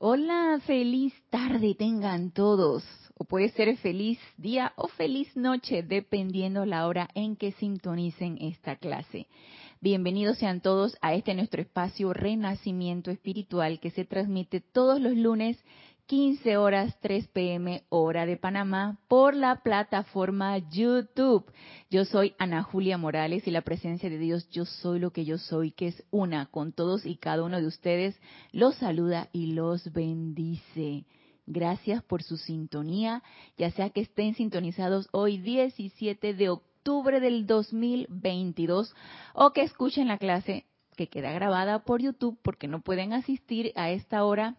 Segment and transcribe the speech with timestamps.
[0.00, 2.84] Hola, feliz tarde tengan todos.
[3.16, 8.76] O puede ser feliz día o feliz noche, dependiendo la hora en que sintonicen esta
[8.76, 9.26] clase.
[9.80, 15.58] Bienvenidos sean todos a este nuestro espacio Renacimiento Espiritual que se transmite todos los lunes
[16.08, 21.44] 15 horas 3 pm hora de Panamá por la plataforma YouTube.
[21.90, 25.36] Yo soy Ana Julia Morales y la presencia de Dios, yo soy lo que yo
[25.36, 28.18] soy, que es una con todos y cada uno de ustedes,
[28.52, 31.04] los saluda y los bendice.
[31.46, 33.22] Gracias por su sintonía,
[33.58, 38.94] ya sea que estén sintonizados hoy 17 de octubre del 2022
[39.34, 40.64] o que escuchen la clase
[40.96, 44.56] que queda grabada por YouTube porque no pueden asistir a esta hora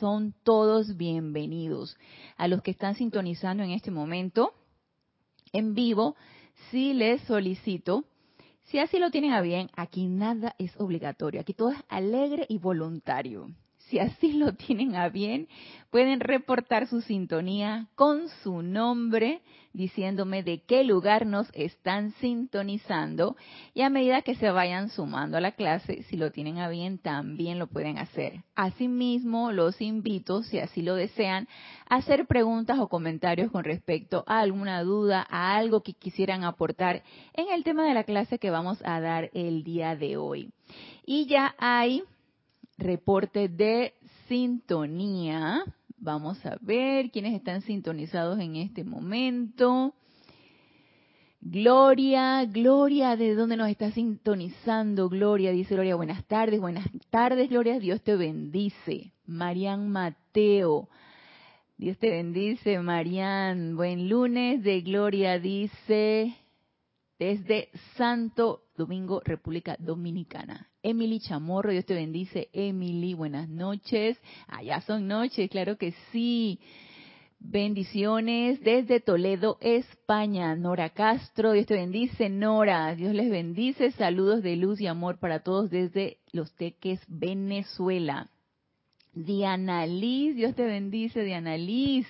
[0.00, 1.96] son todos bienvenidos.
[2.38, 4.54] A los que están sintonizando en este momento
[5.52, 6.16] en vivo,
[6.70, 8.04] sí les solicito,
[8.64, 12.58] si así lo tienen a bien, aquí nada es obligatorio, aquí todo es alegre y
[12.58, 13.48] voluntario
[13.90, 15.48] si así lo tienen a bien,
[15.90, 23.36] pueden reportar su sintonía con su nombre, diciéndome de qué lugar nos están sintonizando.
[23.74, 26.98] Y a medida que se vayan sumando a la clase, si lo tienen a bien,
[26.98, 28.44] también lo pueden hacer.
[28.54, 31.48] Asimismo, los invito, si así lo desean,
[31.88, 37.02] a hacer preguntas o comentarios con respecto a alguna duda, a algo que quisieran aportar
[37.34, 40.52] en el tema de la clase que vamos a dar el día de hoy.
[41.04, 42.04] Y ya hay
[42.80, 43.94] reporte de
[44.28, 45.62] sintonía.
[45.98, 49.94] Vamos a ver quiénes están sintonizados en este momento.
[51.42, 55.08] Gloria, Gloria, ¿de dónde nos está sintonizando?
[55.08, 59.12] Gloria, dice Gloria, buenas tardes, buenas tardes, Gloria, Dios te bendice.
[59.26, 60.88] Marian Mateo,
[61.78, 63.74] Dios te bendice, Marian.
[63.74, 66.34] Buen lunes de Gloria, dice
[67.20, 67.68] desde
[67.98, 70.70] Santo Domingo, República Dominicana.
[70.82, 72.48] Emily Chamorro, Dios te bendice.
[72.54, 74.18] Emily, buenas noches.
[74.48, 76.60] Allá son noches, claro que sí.
[77.38, 80.56] Bendiciones desde Toledo, España.
[80.56, 82.30] Nora Castro, Dios te bendice.
[82.30, 83.90] Nora, Dios les bendice.
[83.90, 88.30] Saludos de luz y amor para todos desde Los Teques, Venezuela.
[89.12, 92.06] Diana Liz, Dios te bendice, Diana Liz.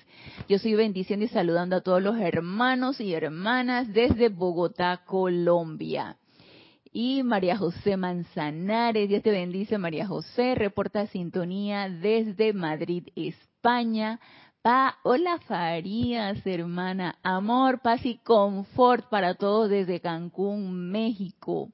[0.47, 6.17] Yo soy bendiciendo y saludando a todos los hermanos y hermanas desde Bogotá, Colombia.
[6.93, 14.19] Y María José Manzanares, Dios te bendice, María José, reporta sintonía desde Madrid, España.
[14.61, 21.69] Pa, hola Farías, hermana, amor, paz y confort para todos desde Cancún, México.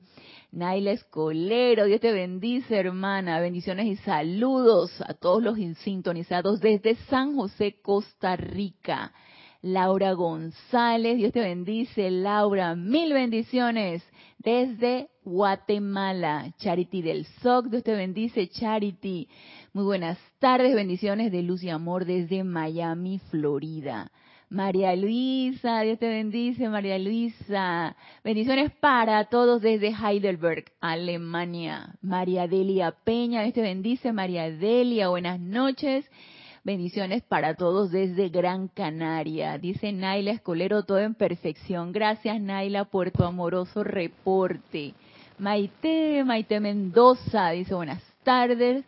[0.57, 3.39] Naila Escolero, Dios te bendice, hermana.
[3.39, 9.13] Bendiciones y saludos a todos los sintonizados desde San José, Costa Rica.
[9.61, 14.03] Laura González, Dios te bendice, Laura, mil bendiciones
[14.39, 16.51] desde Guatemala.
[16.57, 19.29] Charity del SOC, Dios te bendice, Charity.
[19.73, 24.11] Muy buenas tardes, bendiciones de luz y amor desde Miami, Florida.
[24.49, 27.97] María Luisa, Dios te bendice, María Luisa.
[28.23, 31.95] Bendiciones para todos desde Heidelberg, Alemania.
[32.01, 36.09] María Delia Peña, Dios te bendice, María Delia, buenas noches.
[36.63, 39.57] Bendiciones para todos desde Gran Canaria.
[39.57, 41.91] Dice Naila Escolero, todo en perfección.
[41.91, 44.93] Gracias Naila por tu amoroso reporte.
[45.39, 48.85] Maite, Maite Mendoza, dice buenas tardes.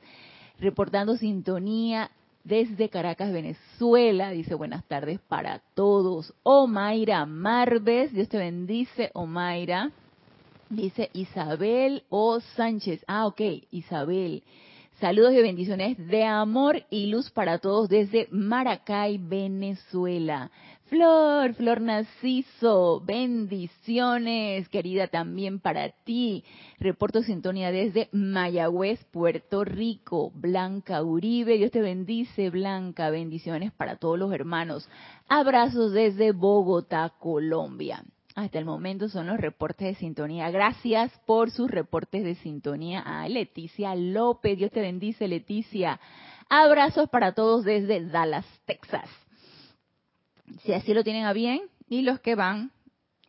[0.57, 2.11] Reportando sintonía
[2.44, 4.31] desde Caracas, Venezuela.
[4.31, 6.33] Dice buenas tardes para todos.
[6.44, 9.91] Omaira Marves, Dios te bendice, Omaira.
[10.69, 12.39] Dice Isabel O.
[12.39, 13.03] Sánchez.
[13.07, 14.44] Ah, ok, Isabel.
[14.99, 20.51] Saludos y bendiciones de amor y luz para todos desde Maracay, Venezuela.
[20.87, 26.43] Flor, Flor Narciso, bendiciones, querida, también para ti.
[26.79, 30.33] Reporto sintonía desde Mayagüez, Puerto Rico.
[30.35, 34.89] Blanca Uribe, Dios te bendice, Blanca, bendiciones para todos los hermanos.
[35.29, 38.03] Abrazos desde Bogotá, Colombia.
[38.35, 40.50] Hasta el momento son los reportes de sintonía.
[40.51, 44.57] Gracias por sus reportes de sintonía a Leticia López.
[44.57, 46.00] Dios te bendice, Leticia.
[46.48, 49.09] Abrazos para todos desde Dallas, Texas
[50.63, 52.71] si así lo tienen a bien, y los que van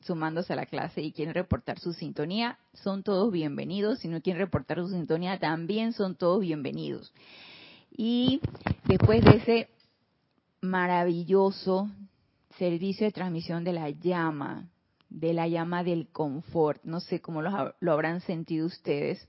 [0.03, 3.99] sumándose a la clase y quieren reportar su sintonía, son todos bienvenidos.
[3.99, 7.13] Si no quieren reportar su sintonía, también son todos bienvenidos.
[7.91, 8.41] Y
[8.87, 9.69] después de ese
[10.63, 11.91] maravilloso
[12.57, 14.70] servicio de transmisión de la llama,
[15.11, 19.29] de la llama del confort, no sé cómo lo, lo habrán sentido ustedes.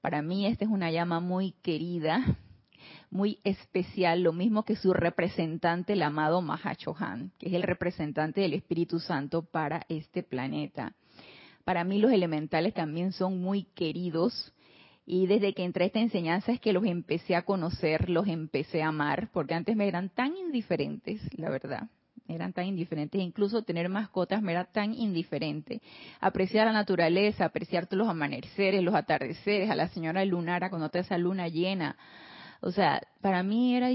[0.00, 2.24] Para mí esta es una llama muy querida,
[3.10, 8.54] muy especial, lo mismo que su representante, el amado Mahachohan, que es el representante del
[8.54, 10.94] Espíritu Santo para este planeta.
[11.64, 14.54] Para mí los elementales también son muy queridos
[15.04, 18.82] Y desde que entré a esta enseñanza es que los empecé a conocer, los empecé
[18.82, 21.88] a amar, porque antes me eran tan indiferentes, la verdad.
[22.28, 25.80] Eran tan indiferentes, incluso tener mascotas me era tan indiferente.
[26.20, 31.16] Apreciar la naturaleza, apreciar los amaneceres, los atardeceres, a la señora Lunara cuando está esa
[31.16, 31.96] luna llena.
[32.60, 33.88] O sea, para mí era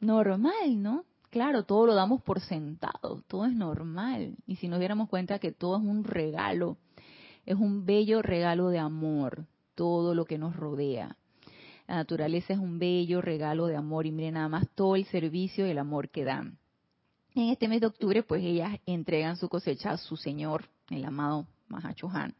[0.00, 1.04] normal, ¿no?
[1.30, 4.36] Claro, todo lo damos por sentado, todo es normal.
[4.46, 6.76] Y si nos diéramos cuenta que todo es un regalo,
[7.46, 11.16] es un bello regalo de amor, todo lo que nos rodea.
[11.88, 15.66] La naturaleza es un bello regalo de amor y miren nada más todo el servicio
[15.66, 16.58] y el amor que dan.
[17.34, 21.46] En este mes de octubre, pues ellas entregan su cosecha a su Señor, el amado
[21.68, 22.34] Mahachohan,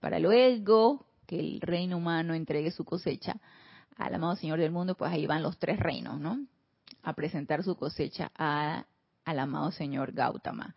[0.00, 3.36] para luego que el reino humano entregue su cosecha
[3.96, 6.38] al amado Señor del mundo, pues ahí van los tres reinos, ¿no?
[7.02, 8.86] A presentar su cosecha a,
[9.26, 10.74] al amado Señor Gautama.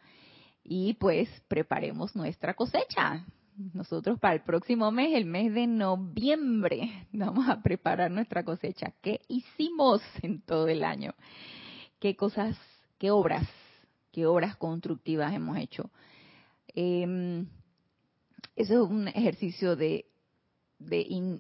[0.62, 3.26] Y pues preparemos nuestra cosecha.
[3.74, 8.94] Nosotros para el próximo mes, el mes de noviembre, vamos a preparar nuestra cosecha.
[9.02, 11.14] ¿Qué hicimos en todo el año?
[12.00, 12.58] ¿Qué cosas
[12.98, 13.48] qué obras,
[14.12, 15.90] qué obras constructivas hemos hecho.
[16.76, 17.46] Eh,
[18.56, 20.06] eso es un ejercicio de,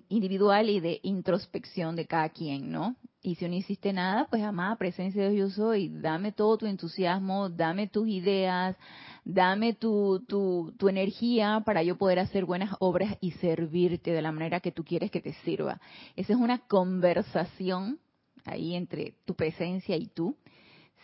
[0.10, 2.96] individual y de introspección de cada quien, ¿no?
[3.22, 6.66] Y si no hiciste nada, pues amada presencia de Dios yo soy, dame todo tu
[6.66, 8.76] entusiasmo, dame tus ideas,
[9.24, 14.32] dame tu, tu, tu energía para yo poder hacer buenas obras y servirte de la
[14.32, 15.80] manera que tú quieres que te sirva.
[16.16, 18.00] Esa es una conversación
[18.46, 20.36] ahí entre tu presencia y tú,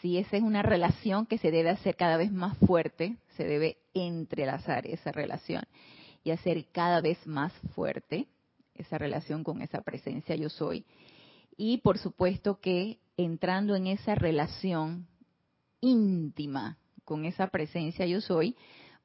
[0.01, 3.77] Sí, esa es una relación que se debe hacer cada vez más fuerte, se debe
[3.93, 5.63] entrelazar esa relación
[6.23, 8.27] y hacer cada vez más fuerte
[8.75, 10.85] esa relación con esa presencia yo soy.
[11.57, 15.07] Y por supuesto que entrando en esa relación
[15.81, 18.55] íntima con esa presencia yo soy,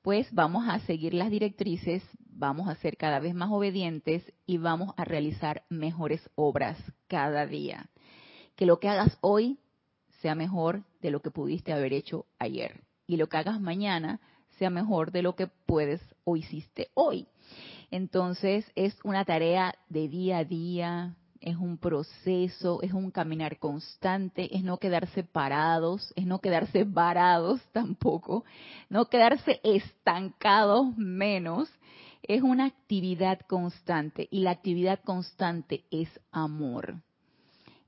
[0.02, 4.94] pues vamos a seguir las directrices, vamos a ser cada vez más obedientes y vamos
[4.97, 7.88] a realizar mejores obras cada día.
[8.55, 9.58] Que lo que hagas hoy
[10.25, 12.81] sea mejor de lo que pudiste haber hecho ayer.
[13.06, 14.21] Y lo que hagas mañana
[14.59, 17.29] sea mejor de lo que puedes o hiciste hoy.
[17.91, 24.56] Entonces es una tarea de día a día, es un proceso, es un caminar constante,
[24.56, 28.47] es no quedarse parados, es no quedarse varados tampoco,
[28.88, 31.69] no quedarse estancados menos,
[32.23, 37.03] es una actividad constante y la actividad constante es amor.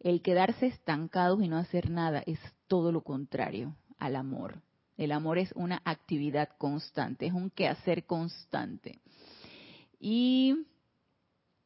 [0.01, 4.63] El quedarse estancados y no hacer nada es todo lo contrario al amor.
[4.97, 9.01] El amor es una actividad constante, es un quehacer constante.
[9.99, 10.67] Y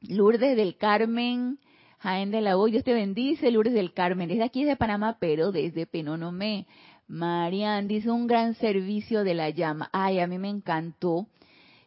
[0.00, 1.58] Lourdes del Carmen,
[1.98, 5.52] Jaén de la Hoy, Dios te bendice, Lourdes del Carmen, desde aquí de Panamá, pero
[5.52, 6.66] desde Penonomé.
[7.06, 9.90] Marian dice un gran servicio de la llama.
[9.92, 11.26] Ay, a mí me encantó.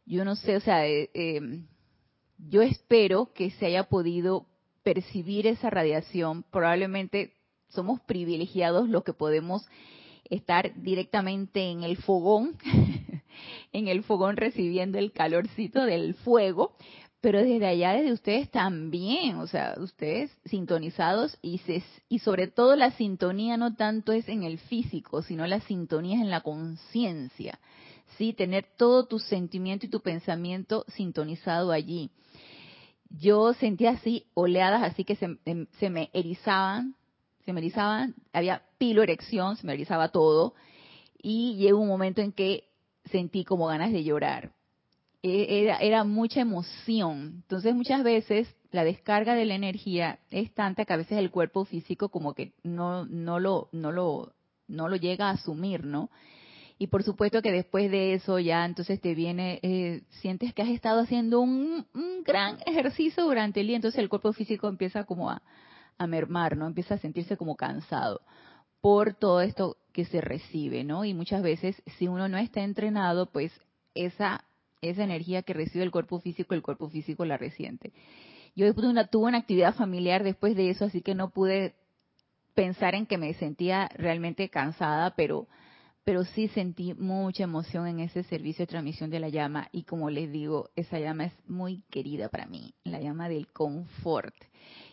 [0.06, 1.64] Yo no sé, o sea, eh, eh,
[2.38, 4.46] yo espero que se haya podido
[4.84, 7.34] percibir esa radiación, probablemente
[7.70, 9.68] somos privilegiados los que podemos
[10.30, 12.58] estar directamente en el fogón,
[13.74, 16.76] en el fogón recibiendo el calorcito del fuego,
[17.22, 21.62] pero desde allá, desde ustedes también, o sea, ustedes sintonizados y,
[22.10, 26.22] y sobre todo la sintonía no tanto es en el físico, sino la sintonía es
[26.22, 27.60] en la conciencia,
[28.18, 28.34] ¿sí?
[28.34, 32.12] Tener todo tu sentimiento y tu pensamiento sintonizado allí
[33.20, 36.96] yo sentía así oleadas, así que se, em, se, me erizaban,
[37.46, 40.56] se me erizaban, había pilo erección, se me erizaba todo,
[41.22, 42.66] y llegó un momento en que
[43.06, 44.52] sentí como ganas de llorar.
[45.22, 47.44] E, era, era mucha emoción.
[47.44, 51.66] Entonces muchas veces la descarga de la energía es tanta que a veces el cuerpo
[51.66, 54.34] físico como que no, no lo, no lo,
[54.68, 56.10] no lo llega a asumir, ¿no?
[56.78, 60.70] Y por supuesto que después de eso ya entonces te viene, eh, sientes que has
[60.70, 61.86] estado haciendo un,
[62.26, 65.42] gran ejercicio durante el día, entonces el cuerpo físico empieza como a,
[65.98, 66.68] a mermar, ¿no?
[66.68, 68.22] Empieza a sentirse como cansado
[68.82, 71.06] por todo esto que se recibe, ¿no?
[71.06, 73.52] Y muchas veces si uno no está entrenado, pues
[73.94, 74.44] esa
[74.90, 77.94] esa energía que recibe el cuerpo físico, el cuerpo físico la resiente.
[78.56, 81.74] Yo una, tuve una actividad familiar después de eso, así que no pude
[82.54, 85.48] pensar en que me sentía realmente cansada, pero
[86.04, 90.10] pero sí sentí mucha emoción en ese servicio de transmisión de la llama y como
[90.10, 94.36] les digo, esa llama es muy querida para mí, la llama del confort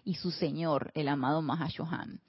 [0.05, 2.21] y su señor, el amado Mahashohan.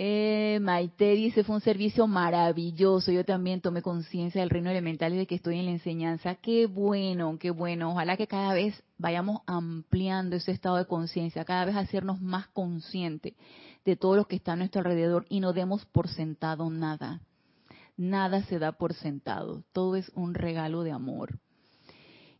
[0.00, 5.16] Eh, Maite dice, fue un servicio maravilloso, yo también tomé conciencia del reino elemental y
[5.16, 6.36] de que estoy en la enseñanza.
[6.36, 7.90] Qué bueno, qué bueno.
[7.90, 13.34] Ojalá que cada vez vayamos ampliando ese estado de conciencia, cada vez hacernos más conscientes
[13.84, 17.20] de todo lo que está a nuestro alrededor y no demos por sentado nada
[17.98, 21.38] nada se da por sentado, todo es un regalo de amor.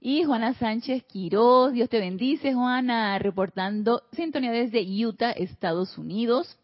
[0.01, 6.57] Y Juana Sánchez Quiroz, Dios te bendice, Juana, reportando sintonía desde Utah, Estados Unidos.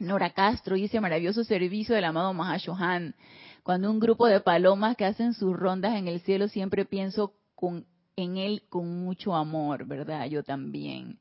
[0.00, 3.14] Nora Castro dice maravilloso servicio del amado Mahashohan.
[3.62, 7.86] Cuando un grupo de palomas que hacen sus rondas en el cielo, siempre pienso con,
[8.16, 10.26] en él con mucho amor, ¿verdad?
[10.26, 11.20] Yo también.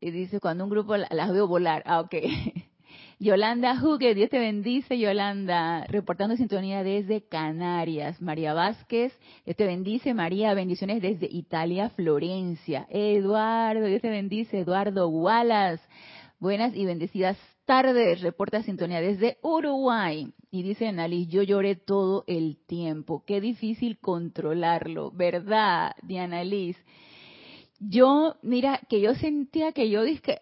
[0.00, 1.82] Y dice, cuando un grupo las veo volar.
[1.86, 2.14] Ah, ok.
[3.18, 8.20] Yolanda Hugue, Dios te bendice, Yolanda, reportando sintonía desde Canarias.
[8.20, 12.86] María Vázquez, Dios te bendice, María, bendiciones desde Italia, Florencia.
[12.90, 15.82] Eduardo, Dios te bendice, Eduardo Wallace.
[16.38, 20.34] Buenas y bendecidas tardes, reporta sintonía desde Uruguay.
[20.50, 23.24] Y dice Annalise, yo lloré todo el tiempo.
[23.26, 26.76] Qué difícil controlarlo, ¿verdad, Diana Liz?
[27.80, 30.40] Yo, mira, que yo sentía que yo dije,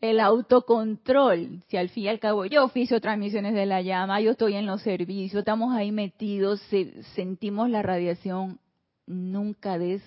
[0.00, 4.32] el autocontrol, si al fin y al cabo yo oficio transmisiones de la llama, yo
[4.32, 6.60] estoy en los servicios, estamos ahí metidos,
[7.14, 8.60] sentimos la radiación,
[9.06, 10.02] nunca des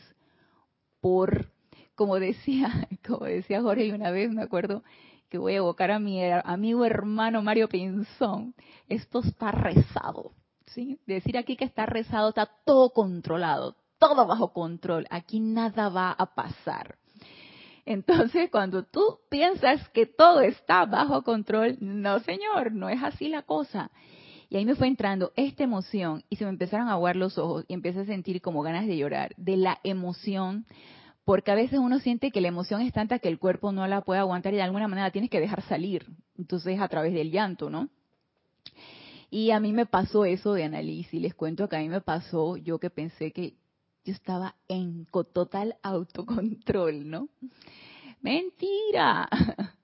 [1.01, 1.51] por,
[1.95, 4.83] como decía, como decía Jorge una vez, me acuerdo
[5.29, 8.53] que voy a evocar a mi amigo hermano Mario Pinzón,
[8.87, 10.31] esto está rezado,
[10.67, 10.99] ¿sí?
[11.05, 16.33] Decir aquí que está rezado, está todo controlado, todo bajo control, aquí nada va a
[16.33, 17.00] pasar.
[17.85, 23.41] Entonces, cuando tú piensas que todo está bajo control, no, señor, no es así la
[23.41, 23.91] cosa.
[24.49, 27.63] Y ahí me fue entrando esta emoción y se me empezaron a aguar los ojos
[27.67, 30.65] y empecé a sentir como ganas de llorar, de la emoción,
[31.23, 34.01] porque a veces uno siente que la emoción es tanta que el cuerpo no la
[34.01, 36.05] puede aguantar y de alguna manera tienes que dejar salir.
[36.37, 37.89] Entonces, a través del llanto, ¿no?
[39.29, 42.57] Y a mí me pasó eso de análisis, les cuento que a mí me pasó,
[42.57, 43.53] yo que pensé que
[44.03, 47.29] yo estaba en total autocontrol, ¿no?
[48.21, 49.27] Mentira.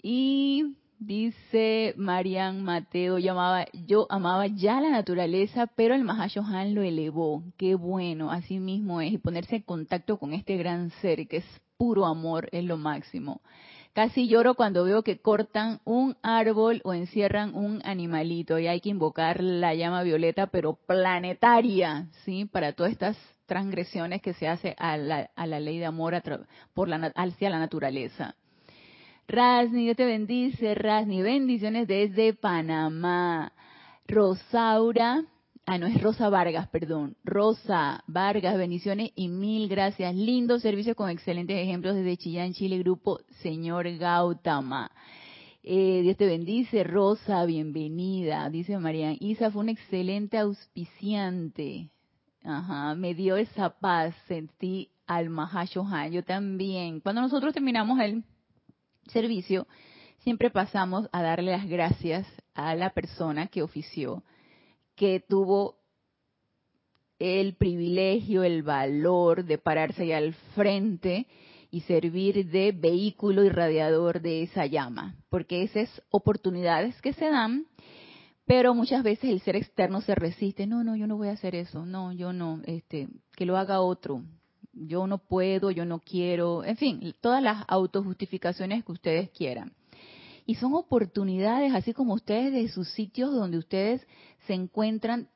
[0.00, 6.82] Y dice Marian Mateo, yo amaba, yo amaba ya la naturaleza, pero el Mahashohan lo
[6.82, 7.42] elevó.
[7.56, 9.12] Qué bueno, así mismo es.
[9.12, 11.44] Y ponerse en contacto con este gran ser que es
[11.76, 13.42] puro amor es lo máximo.
[13.98, 18.90] Casi lloro cuando veo que cortan un árbol o encierran un animalito y hay que
[18.90, 22.44] invocar la llama violeta, pero planetaria, ¿sí?
[22.44, 26.14] Para todas estas transgresiones que se hace a la, a la ley de amor
[26.74, 28.36] por la, hacia la naturaleza.
[29.26, 33.52] Rasni, Dios te bendice, Rasni, bendiciones desde Panamá.
[34.06, 35.24] Rosaura,
[35.68, 40.14] ah, no es Rosa Vargas, perdón, Rosa Vargas, bendiciones y mil gracias.
[40.14, 44.90] Lindo servicio con excelentes ejemplos desde Chillán, Chile, grupo Señor Gautama.
[45.62, 48.48] Eh, Dios te bendice, Rosa, bienvenida.
[48.48, 51.90] Dice María Isa, fue un excelente auspiciante.
[52.42, 56.12] Ajá, me dio esa paz, sentí al Mahashohan.
[56.12, 57.00] Yo también.
[57.00, 58.24] Cuando nosotros terminamos el
[59.08, 59.66] servicio,
[60.20, 64.22] siempre pasamos a darle las gracias a la persona que ofició
[64.98, 65.76] que tuvo
[67.18, 71.26] el privilegio, el valor de pararse ahí al frente
[71.70, 77.66] y servir de vehículo irradiador de esa llama, porque esas oportunidades que se dan,
[78.44, 81.54] pero muchas veces el ser externo se resiste, no, no, yo no voy a hacer
[81.54, 84.22] eso, no, yo no, este, que lo haga otro,
[84.72, 89.72] yo no puedo, yo no quiero, en fin, todas las autojustificaciones que ustedes quieran.
[90.48, 94.06] Y son oportunidades, así como ustedes de sus sitios donde ustedes
[94.46, 95.28] se encuentran,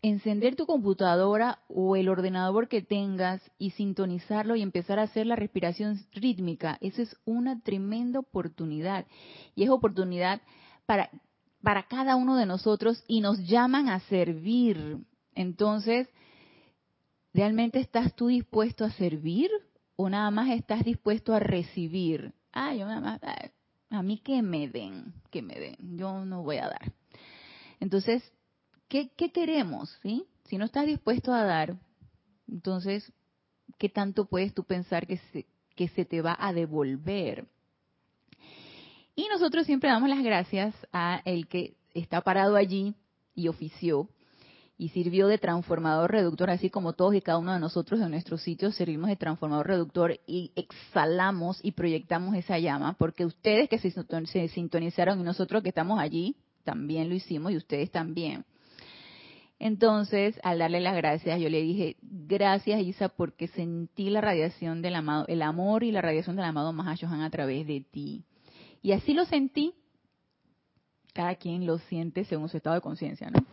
[0.00, 5.36] encender tu computadora o el ordenador que tengas y sintonizarlo y empezar a hacer la
[5.36, 6.78] respiración rítmica.
[6.80, 9.04] Esa es una tremenda oportunidad.
[9.54, 10.40] Y es oportunidad
[10.86, 11.10] para,
[11.62, 14.96] para cada uno de nosotros y nos llaman a servir.
[15.34, 16.08] Entonces,
[17.34, 19.50] ¿realmente estás tú dispuesto a servir
[19.96, 22.32] o nada más estás dispuesto a recibir?
[22.50, 23.20] Ah, yo nada más,
[23.94, 26.92] a mí que me den, que me den, yo no voy a dar.
[27.80, 28.22] Entonces,
[28.88, 29.98] ¿qué, queremos?
[30.02, 30.24] ¿sí?
[30.44, 31.76] Si no estás dispuesto a dar,
[32.48, 33.12] entonces,
[33.78, 37.46] ¿qué tanto puedes tú pensar que se, que se te va a devolver?
[39.16, 42.94] Y nosotros siempre damos las gracias a el que está parado allí
[43.34, 44.08] y ofició
[44.84, 48.42] y sirvió de transformador reductor, así como todos y cada uno de nosotros en nuestros
[48.42, 54.48] sitios servimos de transformador reductor y exhalamos y proyectamos esa llama, porque ustedes que se
[54.48, 58.44] sintonizaron y nosotros que estamos allí también lo hicimos y ustedes también.
[59.58, 64.96] Entonces, al darle las gracias, yo le dije, gracias Isa, porque sentí la radiación del
[64.96, 68.22] amado, el amor y la radiación del amado Mahashohan a través de ti.
[68.82, 69.72] Y así lo sentí.
[71.14, 73.46] Cada quien lo siente según su estado de conciencia, ¿no?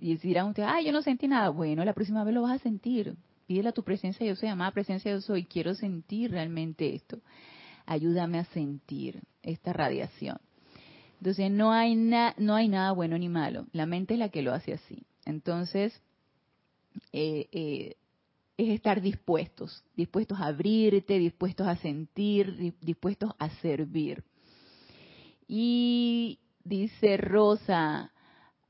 [0.00, 1.48] Y dirán ustedes, ay, yo no sentí nada.
[1.50, 3.16] Bueno, la próxima vez lo vas a sentir.
[3.46, 5.44] Pídele a tu presencia, yo soy amada presencia, yo soy.
[5.44, 7.18] Quiero sentir realmente esto.
[7.86, 10.38] Ayúdame a sentir esta radiación.
[11.18, 13.66] Entonces, no hay, no hay nada bueno ni malo.
[13.72, 15.04] La mente es la que lo hace así.
[15.24, 16.00] Entonces,
[17.12, 17.96] eh, eh,
[18.56, 24.24] es estar dispuestos, dispuestos a abrirte, dispuestos a sentir, dispuestos a servir.
[25.46, 28.12] Y dice Rosa,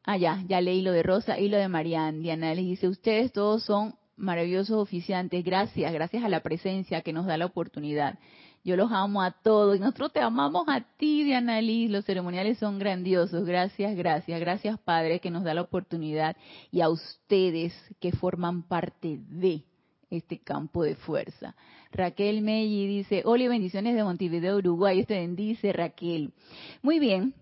[0.08, 2.20] ah ya, ya leí lo de Rosa y lo de Marianne.
[2.20, 7.26] Diana les dice, ustedes todos son maravillosos oficiantes, gracias, gracias a la presencia que nos
[7.26, 8.18] da la oportunidad.
[8.64, 11.90] Yo los amo a todos y nosotros te amamos a ti, Diana Liz.
[11.90, 13.44] Los ceremoniales son grandiosos.
[13.44, 16.38] Gracias, gracias, gracias, Padre, que nos da la oportunidad
[16.70, 19.64] y a ustedes que forman parte de
[20.08, 21.54] este campo de fuerza.
[21.92, 25.00] Raquel Melli dice, hola bendiciones de Montevideo, Uruguay.
[25.00, 26.32] Usted bendice, Raquel.
[26.80, 27.34] Muy bien.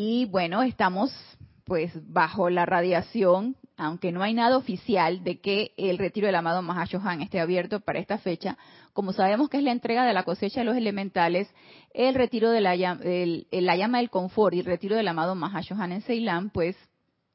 [0.00, 1.10] Y bueno, estamos
[1.64, 6.62] pues bajo la radiación, aunque no hay nada oficial de que el retiro del amado
[6.62, 8.56] Mahashohan esté abierto para esta fecha,
[8.92, 11.52] como sabemos que es la entrega de la cosecha de los elementales,
[11.92, 16.02] el retiro de la, la llama del confort y el retiro del amado Mahashohan en
[16.02, 16.76] Ceilán, pues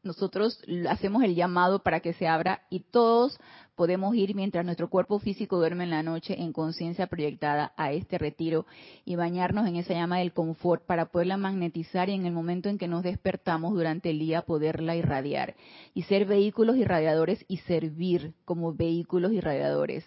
[0.03, 3.39] nosotros hacemos el llamado para que se abra y todos
[3.75, 8.17] podemos ir mientras nuestro cuerpo físico duerme en la noche en conciencia proyectada a este
[8.17, 8.65] retiro
[9.05, 12.77] y bañarnos en esa llama del confort para poderla magnetizar y en el momento en
[12.77, 15.55] que nos despertamos durante el día poderla irradiar
[15.93, 20.05] y ser vehículos irradiadores y servir como vehículos irradiadores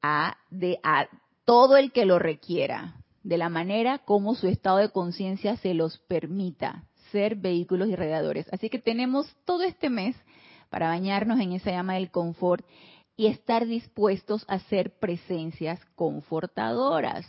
[0.00, 1.08] a, de, a
[1.44, 2.94] todo el que lo requiera
[3.24, 8.46] de la manera como su estado de conciencia se los permita ser vehículos irradiadores.
[8.52, 10.16] Así que tenemos todo este mes
[10.70, 12.64] para bañarnos en esa llama del confort
[13.16, 17.26] y estar dispuestos a ser presencias confortadoras.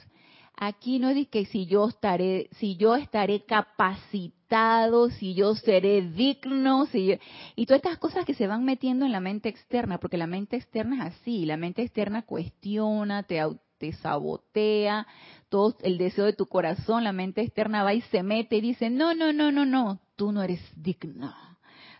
[0.55, 6.85] Aquí no es que si yo estaré, si yo estaré capacitado, si yo seré digno,
[6.87, 7.17] si
[7.55, 10.57] y todas estas cosas que se van metiendo en la mente externa, porque la mente
[10.57, 13.41] externa es así, la mente externa cuestiona, te,
[13.79, 15.07] te sabotea,
[15.49, 18.89] todo el deseo de tu corazón, la mente externa va y se mete y dice,
[18.89, 21.33] no, no, no, no, no, tú no eres digno,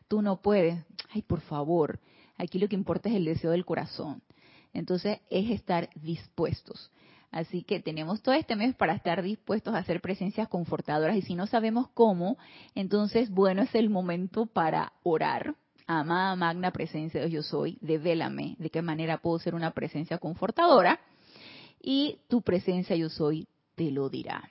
[0.07, 0.85] tú no puedes.
[1.11, 1.99] Ay, por favor,
[2.37, 4.21] aquí lo que importa es el deseo del corazón.
[4.73, 6.91] Entonces es estar dispuestos.
[7.31, 11.35] Así que tenemos todo este mes para estar dispuestos a hacer presencias confortadoras y si
[11.35, 12.37] no sabemos cómo,
[12.75, 15.55] entonces bueno es el momento para orar.
[15.85, 20.99] Amada magna presencia de yo soy, devélame de qué manera puedo ser una presencia confortadora
[21.81, 24.49] y tu presencia yo soy te lo dirá.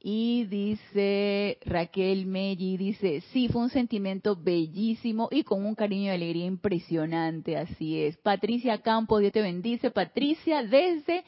[0.00, 6.14] Y dice Raquel Melli, dice, sí, fue un sentimiento bellísimo y con un cariño y
[6.14, 8.16] alegría impresionante, así es.
[8.16, 9.90] Patricia Campos, Dios te bendice.
[9.90, 11.24] Patricia desde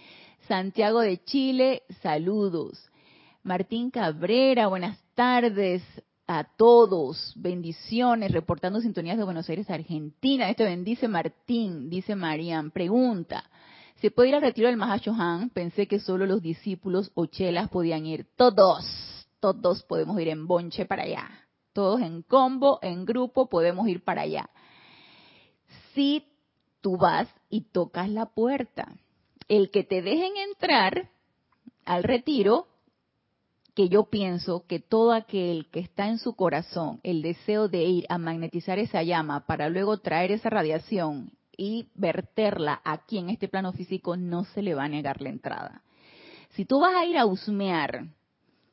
[0.46, 2.90] Santiago de Chile, saludos.
[3.42, 5.82] Martín Cabrera, buenas tardes
[6.28, 7.32] a todos.
[7.34, 10.48] Bendiciones, reportando sintonías de Buenos Aires, Argentina.
[10.48, 12.70] Esto bendice Martín, dice Marian.
[12.70, 13.49] Pregunta,
[14.00, 15.50] ¿Se puede ir al retiro del Mahashohan?
[15.50, 18.26] Pensé que solo los discípulos o chelas podían ir.
[18.34, 21.28] Todos, todos podemos ir en bonche para allá.
[21.74, 24.48] Todos en combo, en grupo, podemos ir para allá.
[25.94, 26.24] Si
[26.80, 28.90] tú vas y tocas la puerta,
[29.48, 31.10] el que te dejen entrar
[31.84, 32.68] al retiro,
[33.74, 38.06] que yo pienso que todo aquel que está en su corazón el deseo de ir
[38.08, 43.74] a magnetizar esa llama para luego traer esa radiación y verterla aquí en este plano
[43.74, 45.82] físico, no se le va a negar la entrada.
[46.52, 48.06] Si tú vas a ir a husmear,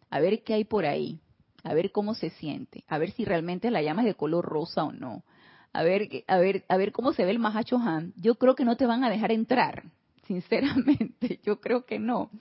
[0.10, 1.20] a ver qué hay por ahí,
[1.66, 4.86] a ver cómo se siente, a ver si realmente la llama es de color rosa
[4.86, 5.26] o no,
[5.74, 8.64] a ver, a ver, a ver cómo se ve el Mahacho Han, yo creo que
[8.64, 9.84] no te van a dejar entrar,
[10.26, 12.32] sinceramente, yo creo que no.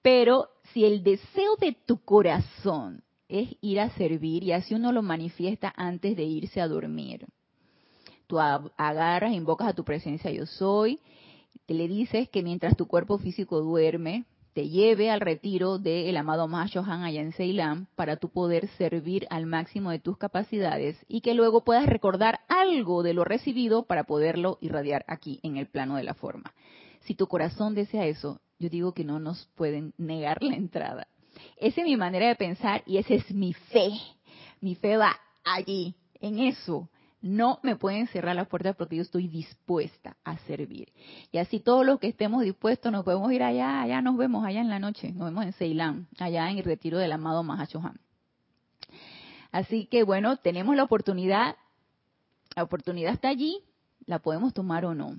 [0.00, 5.02] Pero si el deseo de tu corazón es ir a servir y así uno lo
[5.02, 7.26] manifiesta antes de irse a dormir,
[8.26, 11.00] tú agarras, invocas a tu presencia yo soy,
[11.66, 16.46] te le dices que mientras tu cuerpo físico duerme, te lleve al retiro del amado
[16.46, 21.34] Mahashohan allá en Ceilán para tu poder servir al máximo de tus capacidades y que
[21.34, 26.04] luego puedas recordar algo de lo recibido para poderlo irradiar aquí en el plano de
[26.04, 26.54] la forma.
[27.00, 31.08] Si tu corazón desea eso, yo digo que no nos pueden negar la entrada.
[31.56, 33.90] Esa es mi manera de pensar y esa es mi fe.
[34.60, 36.88] Mi fe va allí, en eso,
[37.24, 40.92] no me pueden cerrar las puertas porque yo estoy dispuesta a servir.
[41.32, 44.60] Y así todos los que estemos dispuestos nos podemos ir allá, allá nos vemos allá
[44.60, 47.98] en la noche, nos vemos en Ceilán, allá en el retiro del amado Mahachohan.
[49.52, 51.56] Así que bueno, tenemos la oportunidad,
[52.54, 53.58] la oportunidad está allí,
[54.04, 55.16] la podemos tomar o no.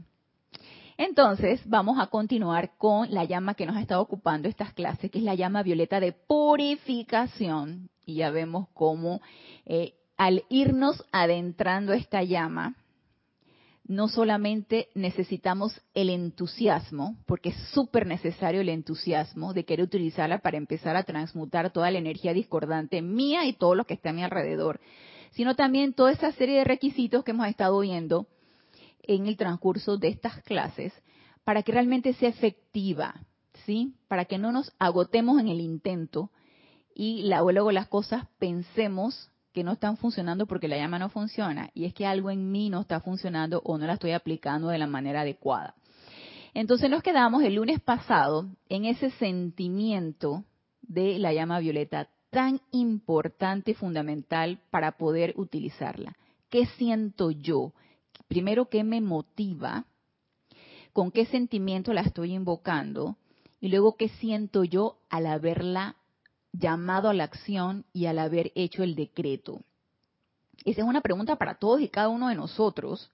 [0.97, 5.17] Entonces, vamos a continuar con la llama que nos ha estado ocupando estas clases, que
[5.17, 7.89] es la llama violeta de purificación.
[8.05, 9.21] Y ya vemos cómo
[9.65, 12.75] eh, al irnos adentrando esta llama,
[13.88, 20.58] no solamente necesitamos el entusiasmo, porque es súper necesario el entusiasmo de querer utilizarla para
[20.58, 24.23] empezar a transmutar toda la energía discordante mía y todo lo que está a mi
[24.23, 24.80] alrededor,
[25.32, 28.28] sino también toda esa serie de requisitos que hemos estado viendo
[29.04, 30.91] en el transcurso de estas clases
[31.43, 33.21] para que realmente sea efectiva,
[33.65, 33.93] ¿sí?
[34.08, 36.32] Para que no nos agotemos en el intento
[36.95, 41.85] y luego las cosas pensemos que no están funcionando porque la llama no funciona y
[41.85, 44.85] es que algo en mí no está funcionando o no la estoy aplicando de la
[44.85, 45.75] manera adecuada.
[46.53, 50.43] Entonces nos quedamos el lunes pasado en ese sentimiento
[50.81, 56.17] de la llama violeta tan importante y fundamental para poder utilizarla.
[56.49, 57.71] ¿Qué siento yo?
[58.27, 59.85] Primero, ¿qué me motiva?
[60.91, 63.15] ¿Con qué sentimiento la estoy invocando?
[63.61, 65.95] Y luego, ¿qué siento yo al haberla
[66.57, 69.61] llamado a la acción y al haber hecho el decreto?
[70.63, 73.11] Esa es una pregunta para todos y cada uno de nosotros.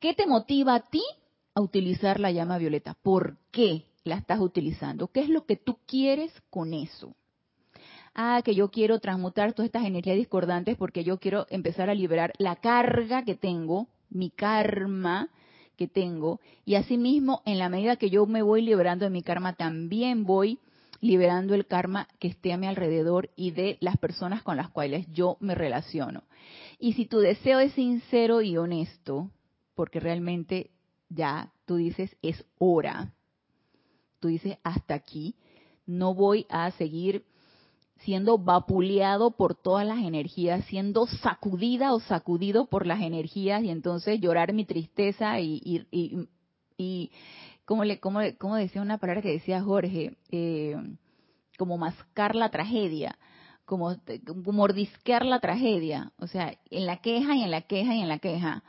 [0.00, 1.02] ¿Qué te motiva a ti
[1.54, 2.94] a utilizar la llama violeta?
[3.02, 5.08] ¿Por qué la estás utilizando?
[5.08, 7.14] ¿Qué es lo que tú quieres con eso?
[8.14, 12.32] Ah, que yo quiero transmutar todas estas energías discordantes porque yo quiero empezar a liberar
[12.38, 15.30] la carga que tengo, mi karma
[15.76, 19.54] que tengo, y asimismo, en la medida que yo me voy liberando de mi karma,
[19.54, 20.60] también voy
[21.00, 25.06] liberando el karma que esté a mi alrededor y de las personas con las cuales
[25.12, 26.24] yo me relaciono.
[26.78, 29.30] Y si tu deseo es sincero y honesto,
[29.74, 30.70] porque realmente
[31.08, 33.12] ya tú dices es hora,
[34.20, 35.34] tú dices hasta aquí,
[35.86, 37.24] no voy a seguir
[37.98, 44.20] siendo vapuleado por todas las energías, siendo sacudida o sacudido por las energías y entonces
[44.20, 46.28] llorar mi tristeza y, y,
[46.76, 47.10] y,
[47.64, 50.76] como le, como, como decía una palabra que decía Jorge, eh,
[51.58, 53.18] como mascar la tragedia,
[53.64, 53.96] como,
[54.26, 58.08] como mordisquear la tragedia, o sea, en la queja y en la queja y en
[58.08, 58.62] la queja.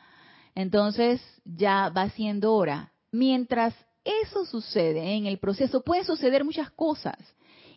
[0.53, 2.93] Entonces ya va siendo hora.
[3.11, 7.17] Mientras eso sucede en el proceso, pueden suceder muchas cosas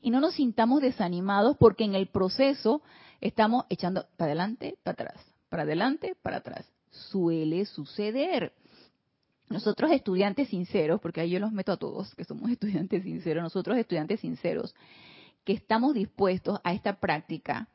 [0.03, 2.83] y no nos sintamos desanimados porque en el proceso
[3.21, 6.67] estamos echando para adelante, para atrás, para adelante, para atrás.
[6.91, 8.53] Suele suceder.
[9.49, 13.79] Nosotros estudiantes sinceros, porque ahí yo los meto a todos, que somos estudiantes sinceros, nosotros
[13.79, 14.75] estudiantes sinceros,
[15.45, 17.69] que estamos dispuestos a esta práctica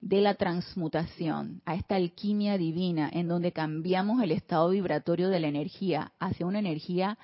[0.00, 5.48] de la transmutación, a esta alquimia divina, en donde cambiamos el estado vibratorio de la
[5.48, 7.16] energía hacia una energía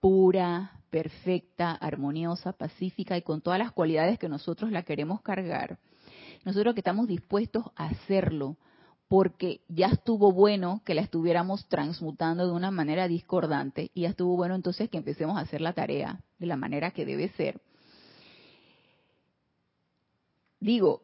[0.00, 5.78] pura, perfecta, armoniosa, pacífica y con todas las cualidades que nosotros la queremos cargar,
[6.44, 8.58] nosotros que estamos dispuestos a hacerlo,
[9.14, 14.34] porque ya estuvo bueno que la estuviéramos transmutando de una manera discordante y ya estuvo
[14.34, 17.60] bueno entonces que empecemos a hacer la tarea de la manera que debe ser.
[20.58, 21.02] Digo,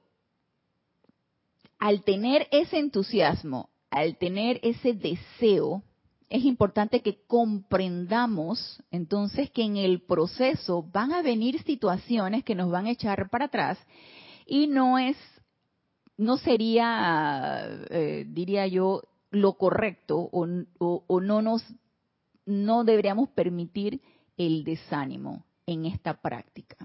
[1.78, 5.84] al tener ese entusiasmo, al tener ese deseo,
[6.28, 12.72] es importante que comprendamos entonces que en el proceso van a venir situaciones que nos
[12.72, 13.78] van a echar para atrás
[14.46, 15.16] y no es,
[16.20, 20.46] no sería, eh, diría yo, lo correcto o,
[20.78, 21.64] o no nos,
[22.44, 24.02] no deberíamos permitir
[24.36, 26.76] el desánimo en esta práctica.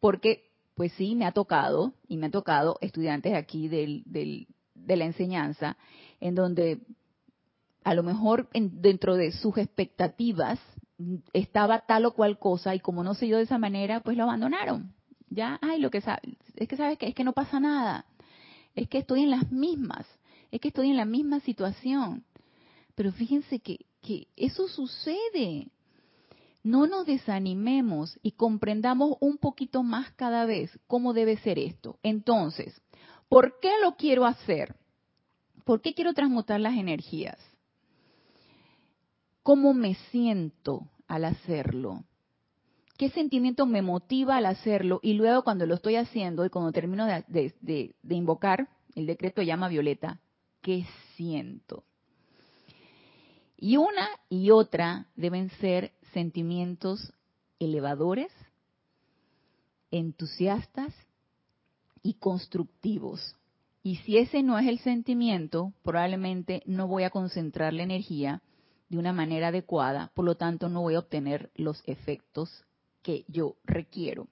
[0.00, 4.96] Porque, pues sí, me ha tocado, y me ha tocado estudiantes aquí del, del, de
[4.96, 5.76] la enseñanza,
[6.20, 6.80] en donde
[7.84, 10.58] a lo mejor dentro de sus expectativas
[11.32, 14.24] estaba tal o cual cosa y como no se dio de esa manera, pues lo
[14.24, 14.92] abandonaron.
[15.28, 18.04] Ya, ay, lo que es que sabes que es que no pasa nada.
[18.74, 20.06] Es que estoy en las mismas,
[20.50, 22.24] es que estoy en la misma situación.
[22.94, 25.68] Pero fíjense que, que eso sucede.
[26.62, 31.98] No nos desanimemos y comprendamos un poquito más cada vez cómo debe ser esto.
[32.02, 32.80] Entonces,
[33.28, 34.76] ¿por qué lo quiero hacer?
[35.64, 37.38] ¿Por qué quiero transmutar las energías?
[39.42, 42.04] ¿Cómo me siento al hacerlo?
[43.02, 45.00] ¿Qué sentimiento me motiva al hacerlo?
[45.02, 50.20] Y luego cuando lo estoy haciendo y cuando termino de, invocar el decreto llama violeta,
[50.60, 50.86] ¿qué
[51.16, 51.82] siento?
[53.56, 57.12] Y una y otra deben ser sentimientos
[57.58, 58.30] elevadores,
[59.90, 60.94] entusiastas
[62.04, 63.34] y constructivos.
[63.82, 68.42] Y si ese no es el sentimiento, probablemente no voy a concentrar la energía
[68.90, 72.64] de una manera adecuada, por lo tanto no voy a obtener los efectos
[73.02, 74.28] que yo requiero.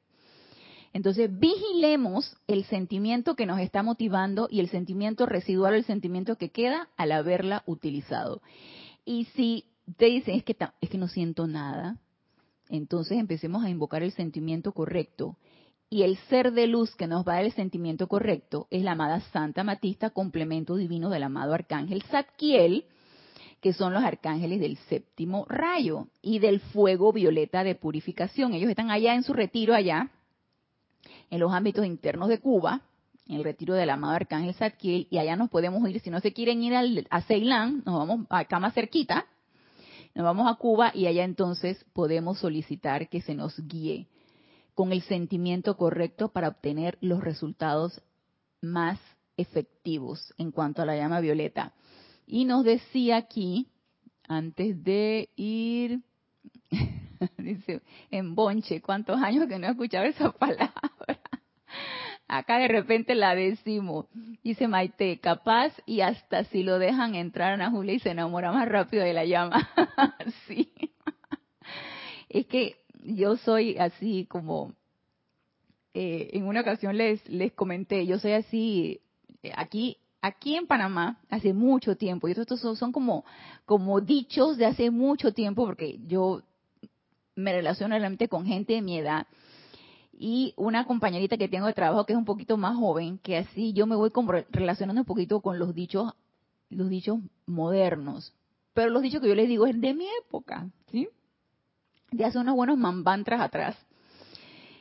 [0.93, 6.51] Entonces, vigilemos el sentimiento que nos está motivando y el sentimiento residual, el sentimiento que
[6.51, 8.43] queda al haberla utilizado.
[9.05, 11.99] Y si te dicen, es que, es que no siento nada,
[12.69, 15.37] entonces empecemos a invocar el sentimiento correcto.
[15.89, 19.21] Y el ser de luz que nos va a el sentimiento correcto es la amada
[19.33, 22.85] Santa Matista, complemento divino del amado Arcángel Zadkiel,
[23.61, 28.55] que son los arcángeles del séptimo rayo y del fuego violeta de purificación.
[28.55, 30.11] Ellos están allá en su retiro, allá,
[31.31, 32.83] en los ámbitos internos de Cuba,
[33.27, 36.33] en el retiro del amado Arcángel Zadkiel, y allá nos podemos ir, si no se
[36.33, 36.75] quieren ir
[37.11, 39.27] a Ceilán, nos vamos acá más cerquita,
[40.14, 44.09] nos vamos a Cuba y allá entonces podemos solicitar que se nos guíe
[44.75, 48.01] con el sentimiento correcto para obtener los resultados
[48.61, 48.99] más
[49.37, 51.75] efectivos en cuanto a la llama violeta.
[52.33, 53.66] Y nos decía aquí,
[54.29, 56.01] antes de ir,
[57.38, 60.71] dice, en bonche, ¿cuántos años que no he escuchado esa palabra?
[62.29, 64.07] Acá de repente la decimos.
[64.45, 68.69] Dice Maite, capaz y hasta si lo dejan entrar a Julia y se enamora más
[68.69, 69.69] rápido de la llama.
[70.47, 70.73] sí.
[72.29, 74.73] Es que yo soy así como,
[75.95, 79.01] eh, en una ocasión les, les comenté, yo soy así,
[79.43, 83.25] eh, aquí aquí en Panamá hace mucho tiempo, y estos son como,
[83.65, 86.43] como dichos de hace mucho tiempo, porque yo
[87.35, 89.27] me relaciono realmente con gente de mi edad,
[90.13, 93.73] y una compañerita que tengo de trabajo que es un poquito más joven, que así
[93.73, 96.13] yo me voy como relacionando un poquito con los dichos,
[96.69, 98.35] los dichos modernos.
[98.75, 101.09] Pero los dichos que yo les digo es de mi época, ¿sí?
[102.11, 103.77] De hace unos buenos mambantras atrás.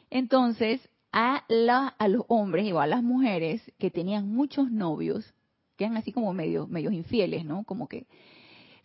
[0.09, 1.43] Entonces, a,
[2.07, 5.33] los hombres o a las mujeres que tenían muchos novios,
[5.77, 7.63] que eran así como medios infieles, ¿no?
[7.63, 8.07] Como que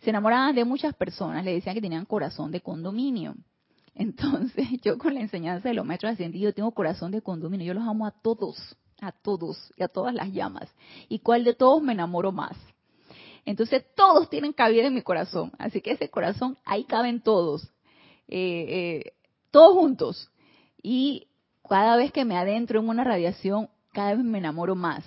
[0.01, 3.35] se enamoraban de muchas personas, le decían que tenían corazón de condominio.
[3.95, 7.67] Entonces, yo con la enseñanza de los maestros ascendidos tengo corazón de condominio.
[7.67, 8.57] Yo los amo a todos,
[8.99, 10.69] a todos y a todas las llamas.
[11.07, 12.57] ¿Y cuál de todos me enamoro más?
[13.45, 15.51] Entonces, todos tienen cabida en mi corazón.
[15.59, 17.71] Así que ese corazón, ahí caben todos.
[18.27, 18.65] Eh,
[19.07, 19.13] eh,
[19.51, 20.31] todos juntos.
[20.81, 21.27] Y
[21.67, 25.03] cada vez que me adentro en una radiación, cada vez me enamoro más.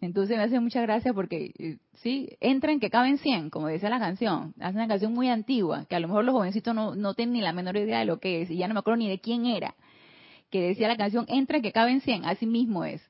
[0.00, 3.98] Entonces me hace mucha gracia porque, eh, sí, entran que caben 100, como dice la
[3.98, 4.54] canción.
[4.58, 7.40] Es una canción muy antigua, que a lo mejor los jovencitos no, no tienen ni
[7.42, 9.44] la menor idea de lo que es, y ya no me acuerdo ni de quién
[9.44, 9.74] era,
[10.50, 13.02] que decía la canción, entran que caben 100, así mismo es.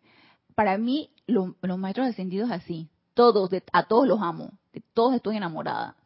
[0.57, 5.97] Para mí, los maestros ascendidos así, todos, a todos los amo, de todos estoy enamorada.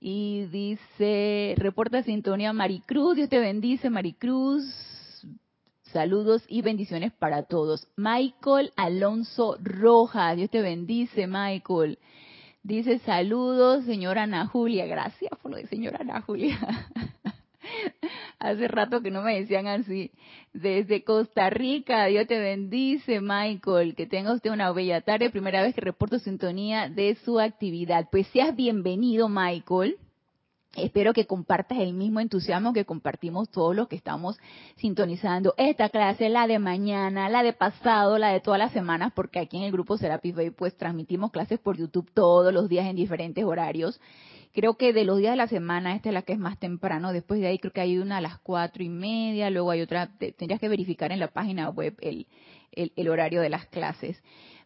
[0.00, 4.64] Y dice, reporta sintonía Maricruz, Dios te bendice Maricruz,
[5.92, 7.88] Saludos y bendiciones para todos.
[7.96, 11.98] Michael Alonso Roja, Dios te bendice, Michael.
[12.62, 14.84] Dice saludos, señora Ana Julia.
[14.84, 16.58] Gracias por lo de señora Ana Julia.
[18.38, 20.10] Hace rato que no me decían así.
[20.52, 23.94] Desde Costa Rica, Dios te bendice, Michael.
[23.94, 25.30] Que tenga usted una bella tarde.
[25.30, 28.08] Primera vez que reporto sintonía de su actividad.
[28.10, 29.96] Pues seas bienvenido, Michael.
[30.76, 34.38] Espero que compartas el mismo entusiasmo que compartimos todos los que estamos
[34.76, 39.40] sintonizando esta clase, la de mañana, la de pasado, la de todas las semanas, porque
[39.40, 42.96] aquí en el grupo Serapis Bay pues transmitimos clases por YouTube todos los días en
[42.96, 43.98] diferentes horarios.
[44.52, 47.12] Creo que de los días de la semana esta es la que es más temprano,
[47.12, 50.10] después de ahí creo que hay una a las cuatro y media, luego hay otra,
[50.18, 52.26] tendrías que verificar en la página web el,
[52.72, 54.22] el horario de las clases.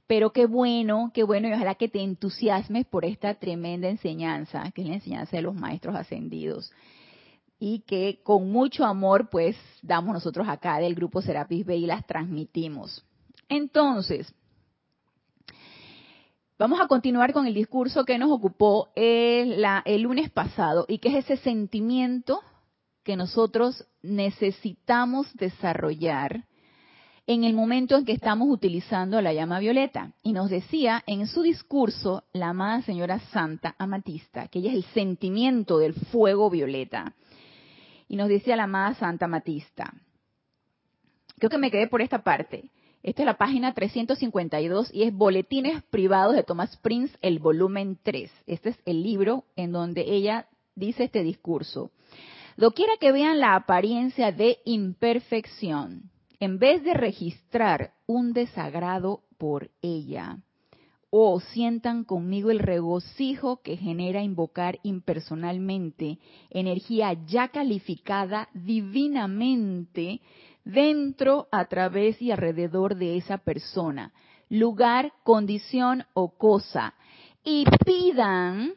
[0.06, 4.82] Pero qué bueno, qué bueno y ojalá que te entusiasmes por esta tremenda enseñanza, que
[4.82, 6.72] es la enseñanza de los maestros ascendidos.
[7.58, 12.06] Y que con mucho amor pues damos nosotros acá del grupo Serapis B y las
[12.06, 13.04] transmitimos.
[13.48, 14.34] Entonces,
[16.62, 21.08] Vamos a continuar con el discurso que nos ocupó el, el, lunes pasado y que
[21.08, 22.40] es ese sentimiento
[23.02, 26.44] que nosotros necesitamos desarrollar
[27.26, 30.12] en el momento en que estamos utilizando la llama violeta.
[30.22, 34.84] Y nos decía en su discurso la amada señora Santa Amatista, que ella es el
[34.92, 37.14] sentimiento del fuego violeta.
[38.08, 39.94] Y nos decía la amada Santa Amatista.
[41.38, 42.70] Creo que me quedé por esta parte.
[43.02, 48.30] Esta es la página 352 y es Boletines Privados de Thomas Prince, el volumen 3.
[48.46, 51.90] Este es el libro en donde ella dice este discurso.
[52.56, 56.11] Doquiera que vean la apariencia de imperfección,
[56.42, 60.38] en vez de registrar un desagrado por ella,
[61.08, 66.18] o sientan conmigo el regocijo que genera invocar impersonalmente
[66.50, 70.20] energía ya calificada divinamente
[70.64, 74.12] dentro, a través y alrededor de esa persona,
[74.48, 76.94] lugar, condición o cosa,
[77.44, 78.72] y pidan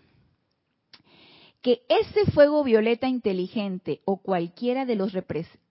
[1.65, 5.13] que ese fuego violeta inteligente o cualquiera de los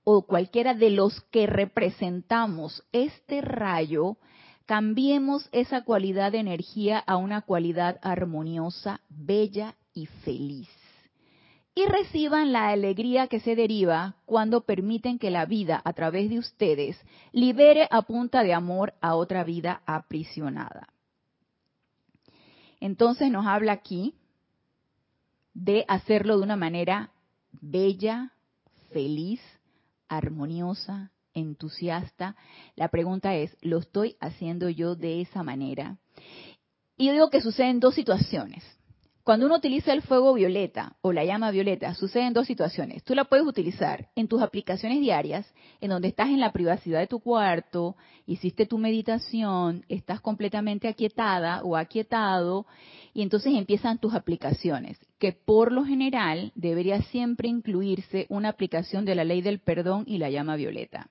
[0.03, 4.17] o cualquiera de los que representamos este rayo,
[4.67, 10.69] cambiemos esa cualidad de energía a una cualidad armoniosa, bella y feliz.
[11.77, 16.41] Y reciban la alegría que se deriva cuando permiten que la vida a través de
[16.41, 20.89] ustedes libere a punta de amor a otra vida aprisionada.
[22.81, 24.17] Entonces nos habla aquí
[25.55, 27.11] de hacerlo de una manera
[27.53, 28.33] bella,
[28.93, 29.41] feliz,
[30.09, 32.37] armoniosa entusiasta.
[32.77, 35.99] La pregunta es, ¿lo estoy haciendo yo de esa manera?
[36.97, 38.65] Y yo digo que suceden dos situaciones.
[39.25, 43.03] Cuando uno utiliza el fuego violeta o la llama violeta, suceden dos situaciones.
[43.05, 47.07] Tú la puedes utilizar en tus aplicaciones diarias, en donde estás en la privacidad de
[47.07, 52.67] tu cuarto, hiciste tu meditación, estás completamente aquietada o aquietado,
[53.15, 59.15] y entonces empiezan tus aplicaciones, que por lo general debería siempre incluirse una aplicación de
[59.15, 61.09] la ley del perdón y la llama violeta,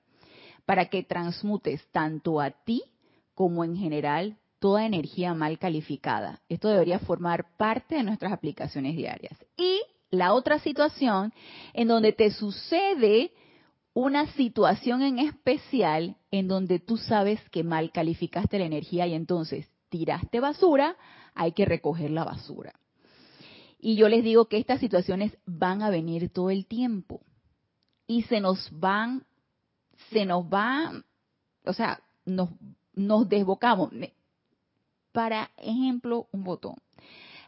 [0.67, 2.83] para que transmutes tanto a ti
[3.33, 6.41] como en general toda energía mal calificada.
[6.47, 9.35] Esto debería formar parte de nuestras aplicaciones diarias.
[9.57, 11.33] Y la otra situación
[11.73, 13.31] en donde te sucede
[13.95, 19.67] una situación en especial en donde tú sabes que mal calificaste la energía y entonces
[19.89, 20.97] tiraste basura,
[21.33, 22.73] hay que recoger la basura.
[23.85, 27.19] Y yo les digo que estas situaciones van a venir todo el tiempo
[28.07, 29.25] y se nos van,
[30.09, 31.03] se nos van,
[31.65, 32.51] o sea, nos,
[32.93, 33.89] nos desbocamos.
[35.11, 36.75] Para ejemplo, un botón.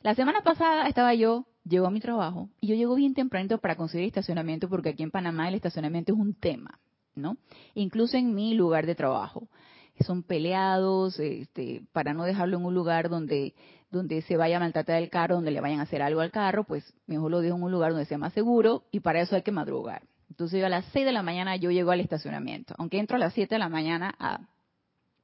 [0.02, 3.78] La semana pasada estaba yo, llego a mi trabajo, y yo llego bien tempranito para
[3.78, 6.82] conseguir estacionamiento, porque aquí en Panamá el estacionamiento es un tema,
[7.16, 7.38] ¿no?
[7.76, 9.48] Incluso en mi lugar de trabajo.
[10.06, 13.56] Son peleados, este, para no dejarlo en un lugar donde,
[13.92, 16.64] donde se vaya a maltratar el carro, donde le vayan a hacer algo al carro,
[16.64, 19.42] pues mejor lo dejo en un lugar donde sea más seguro, y para eso hay
[19.42, 20.04] que madrugar.
[20.30, 23.20] Entonces yo a las 6 de la mañana yo llego al estacionamiento, aunque entro a
[23.20, 24.40] las 7 de la mañana a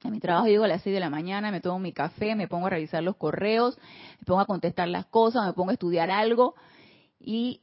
[0.04, 2.47] a mi trabajo llego a las 6 de la mañana, me tomo mi café, me
[2.47, 3.78] pongo a revisar los correos,
[4.19, 6.56] me pongo a contestar las cosas, me pongo a estudiar algo
[7.19, 7.62] y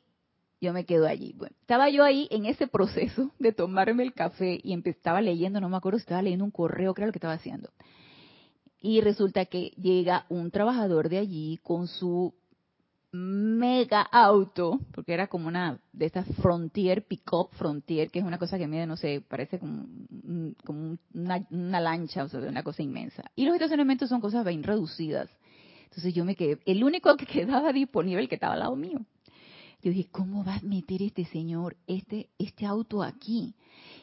[0.60, 1.34] yo me quedo allí.
[1.36, 5.68] Bueno, estaba yo ahí en ese proceso de tomarme el café y estaba leyendo, no
[5.68, 7.70] me acuerdo si estaba leyendo un correo, creo que estaba haciendo.
[8.80, 12.34] Y resulta que llega un trabajador de allí con su
[13.10, 18.58] mega auto, porque era como una de estas Frontier, Pickup Frontier, que es una cosa
[18.58, 19.86] que mide, no sé, parece como,
[20.64, 23.24] como una, lancha, o sea, una cosa inmensa.
[23.34, 25.30] Y los estacionamientos son cosas bien reducidas.
[25.84, 29.00] Entonces yo me quedé, el único que quedaba disponible, el que estaba al lado mío.
[29.80, 33.54] Yo dije, ¿cómo va a meter este señor este, este auto aquí?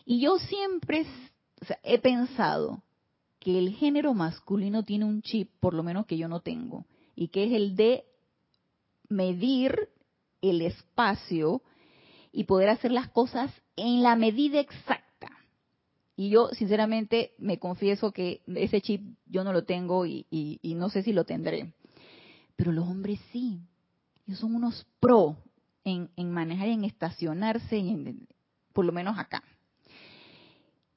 [0.06, 1.06] Y yo siempre
[1.84, 2.82] he pensado
[3.46, 7.28] que el género masculino tiene un chip, por lo menos que yo no tengo, y
[7.28, 8.04] que es el de
[9.08, 9.88] medir
[10.42, 11.62] el espacio
[12.32, 15.30] y poder hacer las cosas en la medida exacta.
[16.16, 20.26] Y yo, sinceramente, me confieso que ese chip yo no lo tengo y,
[20.64, 21.72] no sé si lo tendré.
[22.56, 23.60] Pero los hombres sí.
[24.26, 25.38] Ellos son unos pro
[25.84, 28.16] en, manejar y en estacionarse,
[28.74, 29.44] por lo menos acá.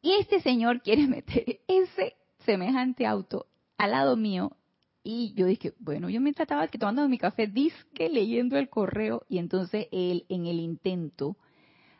[0.00, 2.14] Y este señor quiere meter ese
[2.48, 3.44] semejante auto
[3.76, 4.56] al lado mío
[5.04, 9.38] y yo dije, bueno, yo trataba que tomando mi café, disque leyendo el correo, y
[9.38, 11.36] entonces él en el intento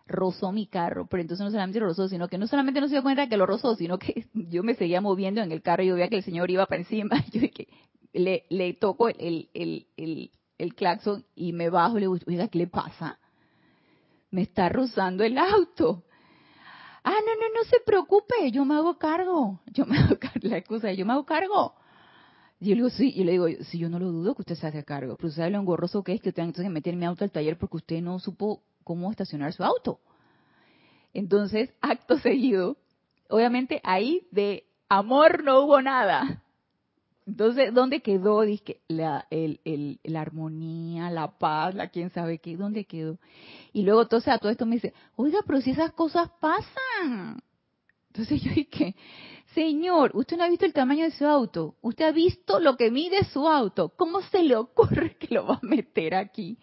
[0.07, 3.03] rozó mi carro, pero entonces no solamente rozó, sino que no solamente no se dio
[3.03, 5.95] cuenta que lo rozó, sino que yo me seguía moviendo en el carro y yo
[5.95, 7.69] veía que el señor iba para encima, yo dije,
[8.15, 12.49] le, le toco el, el, el, el claxon y me bajo y le digo, oiga,
[12.49, 13.19] ¿qué le pasa?
[14.31, 16.05] Me está rozando el auto.
[17.11, 19.59] Ah, no, no, no se preocupe, yo me hago cargo.
[19.73, 21.75] Yo me hago cargo, la excusa, yo me hago cargo.
[22.61, 24.57] Y yo le digo, sí, y le digo, si yo no lo dudo que usted
[24.57, 27.25] se hace cargo, pero sabe lo engorroso que es que tenga que meter mi auto
[27.25, 30.01] al taller porque usted no supo cómo estacionar su auto.
[31.15, 32.77] Entonces, acto seguido,
[33.31, 36.43] obviamente ahí de amor no hubo nada.
[37.29, 38.41] Entonces, ¿dónde quedó?
[38.41, 43.19] Dice, la, el, el, la armonía, la paz, la quién sabe qué, ¿dónde quedó?
[43.75, 47.43] Y luego, entonces, a todo esto me dice, oiga, pero si esas cosas pasan.
[48.07, 48.97] Entonces yo dije,
[49.55, 52.91] Señor, usted no ha visto el tamaño de su auto, usted ha visto lo que
[52.91, 56.59] mide su auto, ¿cómo se le ocurre que lo va a meter aquí?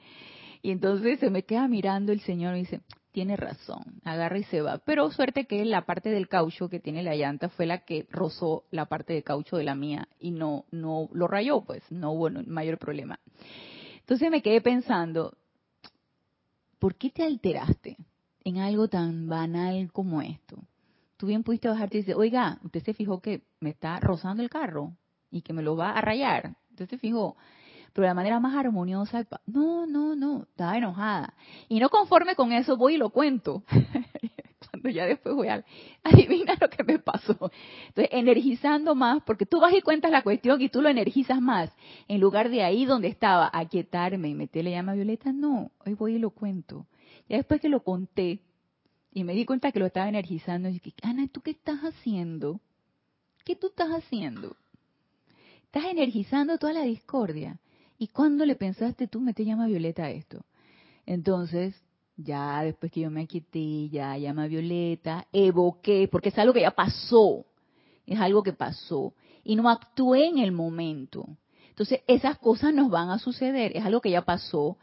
[0.63, 2.81] Y entonces se me queda mirando el Señor y dice,
[3.15, 4.77] tiene razón, agarra y se va.
[4.79, 8.65] Pero suerte que la parte del caucho que tiene la llanta fue la que rozó
[8.71, 12.29] la parte de caucho de la mía y no, no lo rayó, pues no hubo
[12.45, 13.21] mayor problema.
[14.01, 15.33] Entonces me quedé pensando,
[16.77, 17.95] ¿por qué te alteraste
[18.43, 20.57] en algo tan banal como esto?
[21.17, 24.49] tú bien pudiste bajarte y decir, oiga, usted se fijó que me está rozando el
[24.49, 24.91] carro
[25.31, 26.57] y que me lo va a rayar.
[26.71, 27.37] Usted se fijó.
[27.95, 31.33] Pero de manera más armoniosa, no, no, no, estaba enojada.
[31.69, 33.63] Y no conforme con eso, voy y lo cuento.
[34.69, 35.63] Cuando ya después voy a
[36.03, 37.49] adivina lo que me pasó.
[37.87, 41.71] Entonces, energizando más, porque tú vas y cuentas la cuestión y tú lo energizas más.
[42.09, 46.15] En lugar de ahí donde estaba, aquietarme y meterle llama a Violeta, no, hoy voy
[46.15, 46.87] y lo cuento.
[47.29, 48.41] Ya después que lo conté,
[49.13, 50.67] y me di cuenta que lo estaba energizando.
[50.67, 52.59] Dije, Ana, ¿tú qué estás haciendo?
[53.45, 54.57] ¿Qué tú estás haciendo?
[55.63, 57.57] Estás energizando toda la discordia.
[57.97, 60.45] ¿Y cuándo le pensaste tú, me te llama Violeta esto?
[61.05, 61.75] Entonces,
[62.17, 66.71] Ya después que yo me quité, ya llama Violeta, evoqué, porque es algo que ya
[66.71, 67.45] pasó,
[68.05, 71.27] es algo que pasó, y no actué en el momento.
[71.69, 74.77] Entonces, esas cosas nos van a suceder, es algo que ya pasó,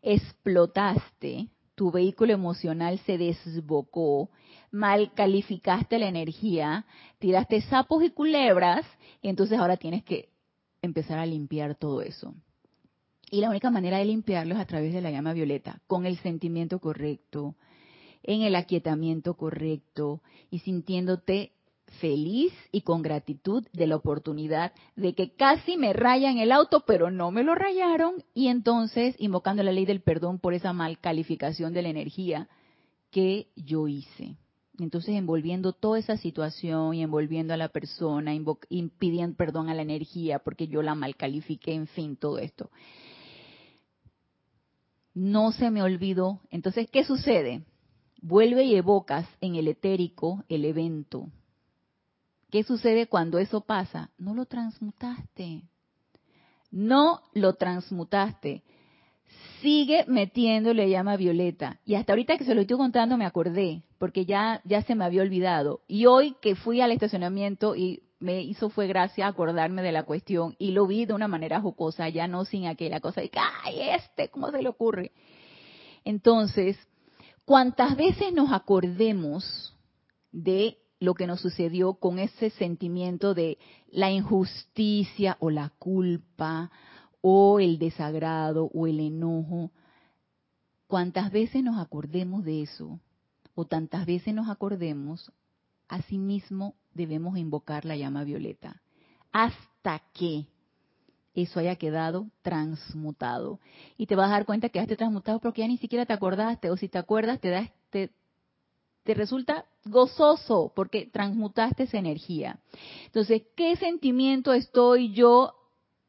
[0.00, 4.30] explotaste, tu vehículo emocional se desbocó,
[4.70, 6.86] mal calificaste la energía,
[7.18, 8.86] tiraste sapos y culebras,
[9.22, 10.28] y entonces ahora tienes que
[10.82, 12.32] empezar a limpiar todo eso.
[13.30, 16.16] Y la única manera de limpiarlo es a través de la llama violeta, con el
[16.18, 17.56] sentimiento correcto,
[18.22, 20.20] en el aquietamiento correcto
[20.50, 21.52] y sintiéndote
[22.00, 27.10] feliz y con gratitud de la oportunidad de que casi me rayan el auto, pero
[27.10, 31.72] no me lo rayaron, y entonces invocando la ley del perdón por esa mal calificación
[31.72, 32.48] de la energía
[33.10, 34.36] que yo hice.
[34.78, 40.40] Entonces envolviendo toda esa situación y envolviendo a la persona, impidiendo perdón a la energía
[40.40, 42.70] porque yo la mal califiqué, en fin, todo esto.
[45.16, 46.42] No se me olvidó.
[46.50, 47.64] Entonces, ¿qué sucede?
[48.20, 51.30] Vuelve y evocas en el etérico el evento,
[52.50, 54.10] ¿Qué sucede cuando eso pasa?
[54.18, 55.62] No lo transmutaste.
[56.70, 58.62] No lo transmutaste.
[59.60, 61.80] Sigue metiéndole llama violeta.
[61.84, 65.04] Y hasta ahorita que se lo estoy contando me acordé, porque ya, ya se me
[65.04, 65.80] había olvidado.
[65.88, 70.54] Y hoy que fui al estacionamiento y me hizo fue gracia acordarme de la cuestión
[70.58, 73.90] y lo vi de una manera jocosa, ya no sin aquella cosa de que, ay,
[73.90, 75.12] este, ¿cómo se le ocurre?
[76.04, 76.78] Entonces,
[77.44, 79.76] cuantas veces nos acordemos
[80.32, 83.58] de lo que nos sucedió con ese sentimiento de
[83.90, 86.70] la injusticia o la culpa
[87.20, 89.72] o el desagrado o el enojo.
[90.86, 93.00] Cuantas veces nos acordemos de eso
[93.54, 95.32] o tantas veces nos acordemos,
[95.88, 98.82] asimismo debemos invocar la llama violeta
[99.32, 100.46] hasta que
[101.34, 103.60] eso haya quedado transmutado.
[103.98, 106.70] Y te vas a dar cuenta que has transmutado porque ya ni siquiera te acordaste,
[106.70, 108.10] o si te acuerdas, te, das, te,
[109.04, 112.58] te resulta gozoso porque transmutaste esa energía.
[113.04, 115.54] Entonces, ¿qué sentimiento estoy yo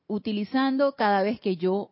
[0.07, 1.91] utilizando cada vez que yo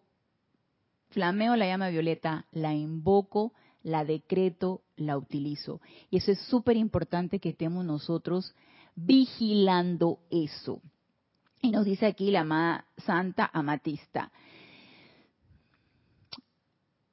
[1.09, 5.81] flameo la llama violeta, la invoco, la decreto, la utilizo?
[6.09, 8.55] Y eso es súper importante que estemos nosotros
[8.95, 10.81] vigilando eso.
[11.61, 14.31] Y nos dice aquí la amada Santa Amatista.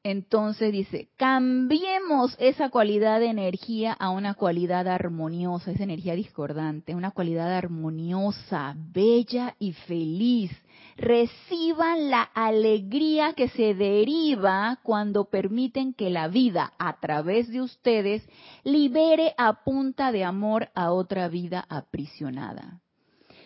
[0.04, 7.12] Entonces dice, cambiemos esa cualidad de energía a una cualidad armoniosa, esa energía discordante, una
[7.12, 10.50] cualidad armoniosa, bella y feliz.
[10.96, 18.28] Reciban la alegría que se deriva cuando permiten que la vida, a través de ustedes,
[18.64, 22.80] libere a punta de amor a otra vida aprisionada.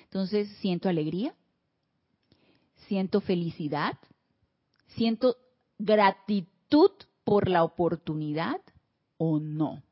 [0.04, 1.34] Entonces, siento alegría,
[2.88, 3.98] siento felicidad,
[4.86, 5.36] siento
[5.78, 6.90] gratitud
[7.24, 8.60] por la oportunidad
[9.18, 9.82] o no.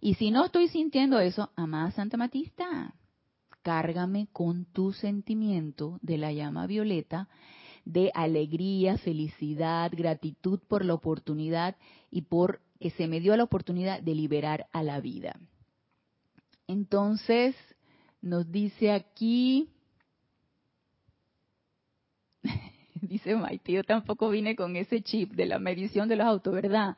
[0.00, 2.94] Y si no estoy sintiendo eso, amada Santa Matista,
[3.62, 7.28] cárgame con tu sentimiento de la llama violeta
[7.84, 11.76] de alegría, felicidad, gratitud por la oportunidad
[12.10, 15.40] y por que se me dio la oportunidad de liberar a la vida.
[16.66, 17.56] Entonces,
[18.20, 19.70] nos dice aquí
[23.08, 26.96] dice Maite, yo tampoco vine con ese chip de la medición de los autos, ¿verdad?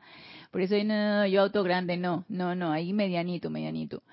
[0.51, 4.03] Por eso no, yo auto grande, no, no, no, ahí medianito, medianito.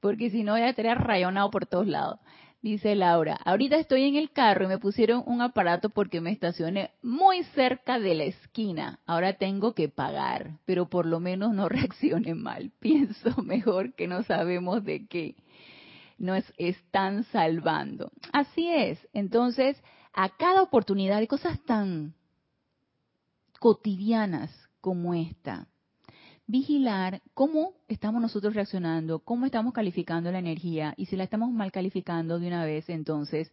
[0.00, 2.18] Porque si no ya estaría rayonado por todos lados.
[2.62, 6.92] Dice Laura, ahorita estoy en el carro y me pusieron un aparato porque me estacioné
[7.02, 9.00] muy cerca de la esquina.
[9.04, 12.70] Ahora tengo que pagar, pero por lo menos no reaccione mal.
[12.78, 15.34] Pienso mejor que no sabemos de qué
[16.18, 18.12] nos están salvando.
[18.32, 19.08] Así es.
[19.12, 19.82] Entonces,
[20.12, 22.14] a cada oportunidad de cosas tan
[23.58, 24.50] cotidianas
[24.80, 25.68] como esta.
[26.46, 31.70] Vigilar cómo estamos nosotros reaccionando, cómo estamos calificando la energía y si la estamos mal
[31.70, 33.50] calificando de una vez, entonces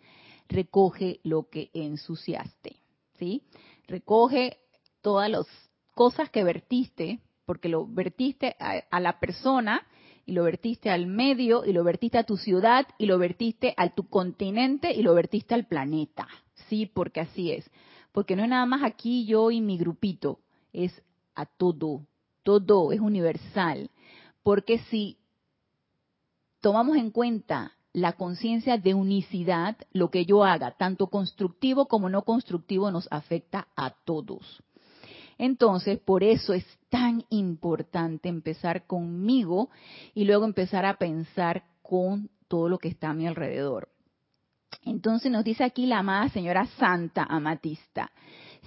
[0.49, 2.76] recoge lo que ensuciaste,
[3.20, 3.43] ¿sí?
[3.88, 4.57] Recoge
[5.01, 5.45] todas las
[5.93, 9.86] cosas que vertiste, porque lo vertiste a, a la persona
[10.30, 13.89] y lo vertiste al medio y lo vertiste a tu ciudad y lo vertiste a
[13.89, 16.27] tu continente y lo vertiste al planeta,
[16.67, 17.67] sí, porque así es.
[18.11, 20.39] Porque no es nada más aquí yo y mi grupito,
[20.71, 21.01] es
[21.34, 22.05] a todo,
[22.43, 23.89] todo, es universal.
[24.43, 25.17] Porque si
[26.61, 32.21] tomamos en cuenta la conciencia de unicidad, lo que yo haga, tanto constructivo como no
[32.21, 34.61] constructivo, nos afecta a todos.
[35.40, 39.70] Entonces, por eso es tan importante empezar conmigo
[40.14, 43.88] y luego empezar a pensar con todo lo que está a mi alrededor.
[44.84, 48.12] Entonces nos dice aquí la amada señora Santa Amatista,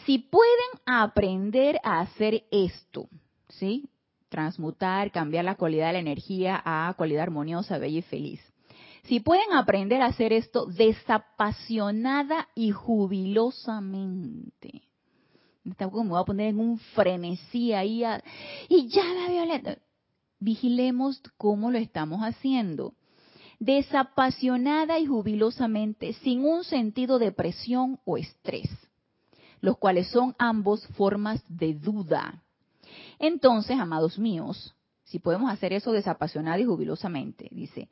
[0.07, 3.09] Si pueden aprender a hacer esto,
[3.49, 3.91] ¿sí?
[4.31, 8.41] Transmutar, cambiar la cualidad de la energía a cualidad armoniosa, bella y feliz.
[9.05, 14.92] Si pueden aprender a hacer esto desapasionada y jubilosamente.
[15.77, 18.05] Tampoco me voy a poner en un frenesí ahí
[18.69, 19.79] y ya la violeta.
[20.39, 22.95] Vigilemos cómo lo estamos haciendo
[23.63, 28.69] desapasionada y jubilosamente, sin un sentido de presión o estrés,
[29.61, 32.43] los cuales son ambos formas de duda.
[33.21, 37.89] Entonces, amados míos, si podemos hacer eso desapasionada y jubilosamente, dice,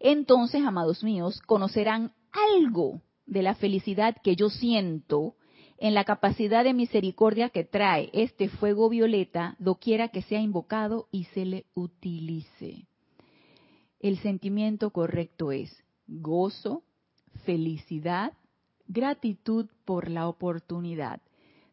[0.00, 2.12] entonces, amados míos, conocerán
[2.56, 5.36] algo de la felicidad que yo siento
[5.82, 11.24] en la capacidad de misericordia que trae este fuego violeta, doquiera que sea invocado y
[11.24, 12.86] se le utilice
[14.02, 16.82] el sentimiento correcto es gozo,
[17.44, 18.32] felicidad,
[18.88, 21.22] gratitud por la oportunidad.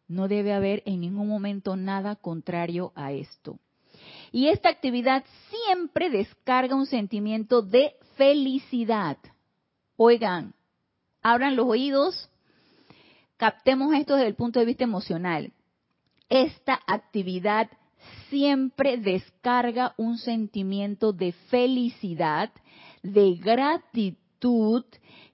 [0.07, 3.59] No debe haber en ningún momento nada contrario a esto.
[4.31, 9.17] Y esta actividad siempre descarga un sentimiento de felicidad.
[9.97, 10.53] Oigan,
[11.21, 12.29] abran los oídos,
[13.39, 15.53] captemos esto desde el punto de vista emocional.
[16.27, 17.69] Esta actividad
[18.29, 22.51] siempre descarga un sentimiento de felicidad,
[23.01, 24.83] de gratitud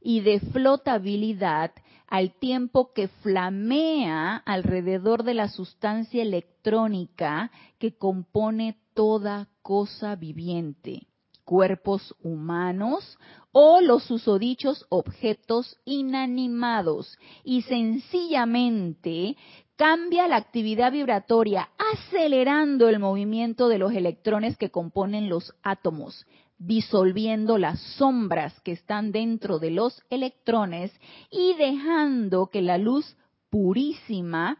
[0.01, 1.71] y de flotabilidad
[2.07, 11.07] al tiempo que flamea alrededor de la sustancia electrónica que compone toda cosa viviente,
[11.45, 13.17] cuerpos humanos
[13.51, 19.37] o los susodichos objetos inanimados, y sencillamente
[19.77, 26.25] cambia la actividad vibratoria, acelerando el movimiento de los electrones que componen los átomos,
[26.57, 30.91] disolviendo las sombras que están dentro de los electrones
[31.29, 33.15] y dejando que la luz
[33.49, 34.57] purísima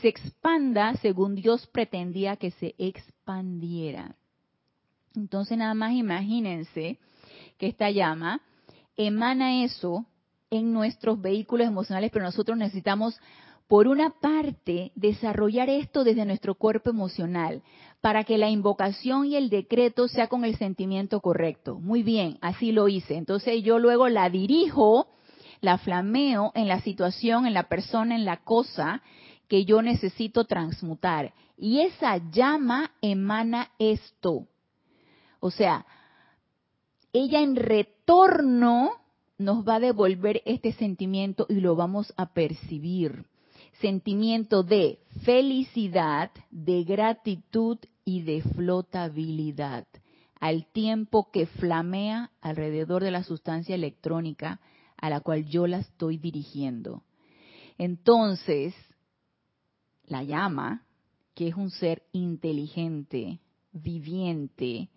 [0.00, 4.16] se expanda según Dios pretendía que se expandiera.
[5.18, 6.98] Entonces nada más imagínense
[7.58, 8.40] que esta llama
[8.96, 10.06] emana eso
[10.50, 13.20] en nuestros vehículos emocionales, pero nosotros necesitamos
[13.68, 17.62] por una parte, desarrollar esto desde nuestro cuerpo emocional,
[18.00, 21.78] para que la invocación y el decreto sea con el sentimiento correcto.
[21.78, 23.16] Muy bien, así lo hice.
[23.16, 25.08] Entonces yo luego la dirijo,
[25.60, 29.02] la flameo en la situación, en la persona, en la cosa
[29.48, 31.34] que yo necesito transmutar.
[31.58, 34.46] Y esa llama emana esto.
[35.40, 35.86] O sea,
[37.12, 38.90] ella en retorno
[39.38, 43.26] nos va a devolver este sentimiento y lo vamos a percibir
[43.80, 49.86] sentimiento de felicidad, de gratitud y de flotabilidad,
[50.40, 54.60] al tiempo que flamea alrededor de la sustancia electrónica
[54.96, 57.02] a la cual yo la estoy dirigiendo.
[57.76, 58.74] Entonces,
[60.06, 60.84] la llama,
[61.34, 63.40] que es un ser inteligente,
[63.72, 64.88] viviente,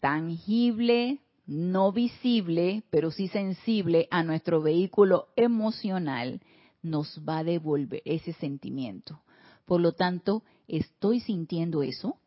[0.00, 6.40] tangible, no visible, pero sí sensible a nuestro vehículo emocional,
[6.82, 9.20] nos va a devolver ese sentimiento.
[9.64, 12.18] Por lo tanto, estoy sintiendo eso,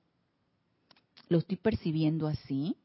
[1.29, 2.75] lo estoy percibiendo así,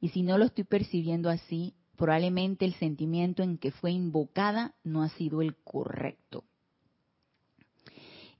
[0.00, 5.02] y si no lo estoy percibiendo así, probablemente el sentimiento en que fue invocada no
[5.02, 6.44] ha sido el correcto.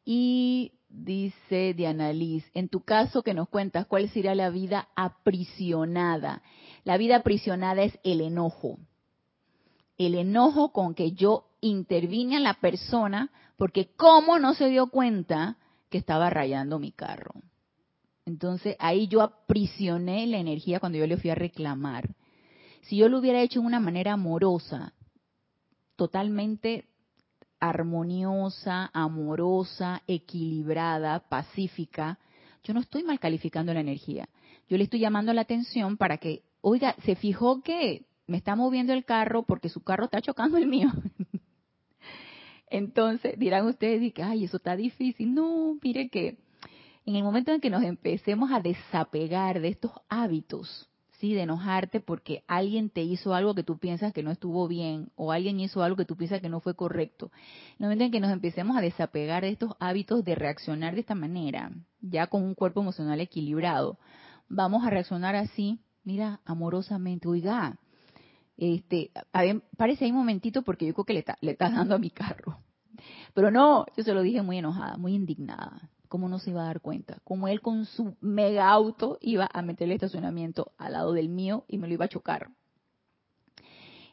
[0.04, 6.42] Y dice Diana Liz, en tu caso que nos cuentas, ¿cuál sería la vida aprisionada?
[6.84, 8.78] La vida aprisionada es el enojo.
[9.98, 15.56] El enojo con que yo intervine a la persona porque cómo no se dio cuenta
[15.88, 17.32] que estaba rayando mi carro.
[18.24, 22.14] Entonces ahí yo aprisioné la energía cuando yo le fui a reclamar.
[22.82, 24.92] Si yo lo hubiera hecho de una manera amorosa,
[25.96, 26.86] totalmente
[27.62, 32.18] armoniosa, amorosa, equilibrada, pacífica,
[32.64, 34.28] yo no estoy mal calificando la energía.
[34.68, 38.92] Yo le estoy llamando la atención para que, oiga, se fijó que me está moviendo
[38.92, 40.90] el carro porque su carro está chocando el mío.
[42.68, 45.32] Entonces dirán ustedes, que, ay, eso está difícil.
[45.32, 46.38] No, mire que
[47.06, 50.88] en el momento en que nos empecemos a desapegar de estos hábitos,
[51.22, 51.34] ¿sí?
[51.34, 55.30] De enojarte porque alguien te hizo algo que tú piensas que no estuvo bien o
[55.30, 57.30] alguien hizo algo que tú piensas que no fue correcto.
[57.78, 61.00] En el momento en que nos empecemos a desapegar de estos hábitos de reaccionar de
[61.00, 61.70] esta manera,
[62.00, 64.00] ya con un cuerpo emocional equilibrado,
[64.48, 67.78] vamos a reaccionar así, mira, amorosamente, oiga,
[68.56, 69.12] este,
[69.76, 72.58] parece ahí un momentito porque yo creo que le, le estás dando a mi carro.
[73.32, 75.88] Pero no, yo se lo dije muy enojada, muy indignada.
[76.12, 77.20] ¿Cómo no se iba a dar cuenta?
[77.24, 81.64] Como él con su mega auto iba a meter el estacionamiento al lado del mío
[81.68, 82.50] y me lo iba a chocar.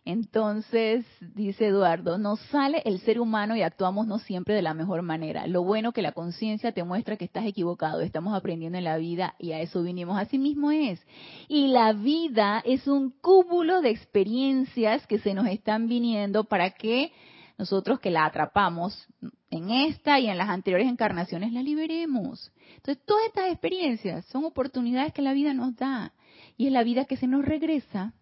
[0.05, 5.01] Entonces, dice Eduardo, nos sale el ser humano y actuamos no siempre de la mejor
[5.01, 5.45] manera.
[5.45, 9.35] Lo bueno que la conciencia te muestra que estás equivocado, estamos aprendiendo en la vida
[9.37, 10.17] y a eso vinimos.
[10.17, 11.05] Así mismo es.
[11.49, 17.11] Y la vida es un cúmulo de experiencias que se nos están viniendo para que
[17.60, 19.05] nosotros que la atrapamos
[19.51, 22.53] en esta y en las anteriores encarnaciones la liberemos.
[22.78, 26.14] Entonces, todas estas experiencias son oportunidades que la vida nos da
[26.55, 28.14] y es la vida que se nos regresa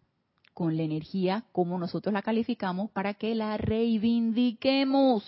[0.56, 5.24] con la energía como nosotros la calificamos para que la reivindiquemos,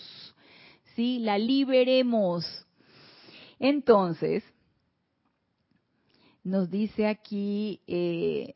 [0.95, 1.19] ¿sí?
[1.19, 2.65] La liberemos.
[3.59, 4.43] Entonces,
[6.43, 8.55] nos dice aquí, eh,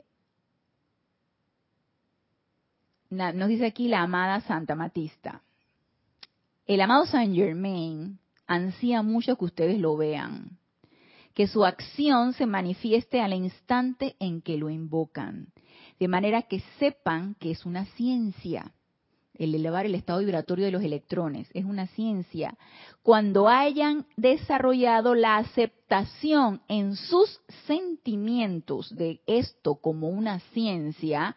[3.13, 5.41] nos dice aquí la amada Santa Matista.
[6.65, 10.57] El amado Saint Germain ansía mucho que ustedes lo vean,
[11.33, 15.53] que su acción se manifieste al instante en que lo invocan
[15.99, 18.73] de manera que sepan que es una ciencia.
[19.35, 22.57] El elevar el estado vibratorio de los electrones es una ciencia.
[23.01, 31.35] Cuando hayan desarrollado la aceptación en sus sentimientos de esto como una ciencia,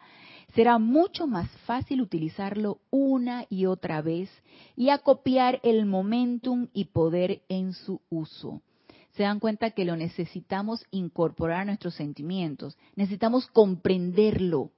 [0.57, 4.27] será mucho más fácil utilizarlo una y otra vez
[4.75, 8.63] y acopiar el momentum y poder en su uso
[9.11, 14.71] se dan cuenta que lo necesitamos incorporar a nuestros sentimientos, necesitamos comprenderlo.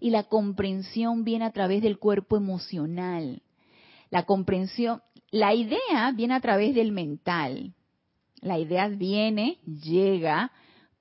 [0.00, 3.42] Y la comprensión viene a través del cuerpo emocional.
[4.10, 7.72] La comprensión, la idea viene a través del mental.
[8.40, 10.50] La idea viene, llega,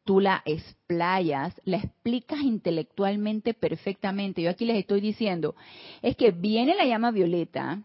[0.04, 4.42] tú la explayas, la explicas intelectualmente perfectamente.
[4.42, 5.56] Yo aquí les estoy diciendo,
[6.02, 7.84] es que viene la llama violeta,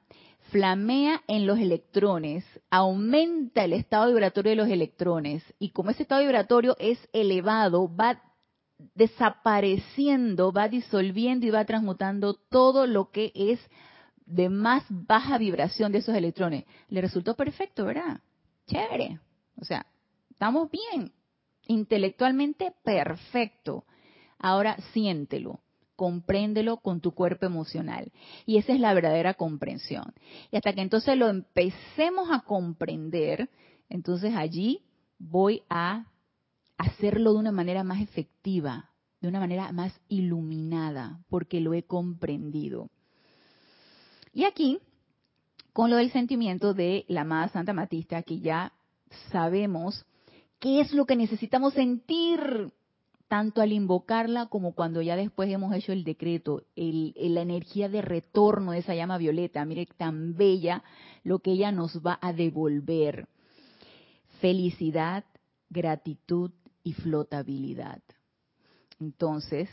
[0.51, 6.23] flamea en los electrones, aumenta el estado vibratorio de los electrones y como ese estado
[6.23, 8.23] vibratorio es elevado, va
[8.95, 13.61] desapareciendo, va disolviendo y va transmutando todo lo que es
[14.25, 16.65] de más baja vibración de esos electrones.
[16.89, 18.21] Le resultó perfecto, ¿verdad?
[18.67, 19.19] Chévere.
[19.61, 19.87] O sea,
[20.31, 21.13] estamos bien.
[21.69, 23.85] Intelectualmente perfecto.
[24.39, 25.61] Ahora siéntelo
[25.99, 28.13] compréndelo con tu cuerpo emocional.
[28.47, 30.15] Y esa es la verdadera comprensión.
[30.53, 33.51] Y hasta que entonces lo empecemos a comprender,
[33.89, 34.85] entonces allí
[35.19, 36.07] voy a
[36.77, 38.91] hacerlo de una manera más efectiva,
[39.21, 42.91] de una manera más iluminada, porque lo he comprendido.
[44.33, 44.79] Y aquí,
[45.73, 48.73] con lo del sentimiento de la amada Santa Matista, que ya
[49.33, 50.07] sabemos
[50.59, 52.73] qué es lo que necesitamos sentir
[53.29, 58.73] tanto al invocarla como cuando ya después hemos hecho el decreto, la energía de retorno
[58.73, 60.83] de esa llama violeta, mire tan bella
[61.25, 63.29] lo que ella nos va a devolver.
[64.41, 65.25] Felicidad,
[65.69, 66.53] gratitud
[66.83, 68.01] y flotabilidad.
[68.99, 69.69] Entonces,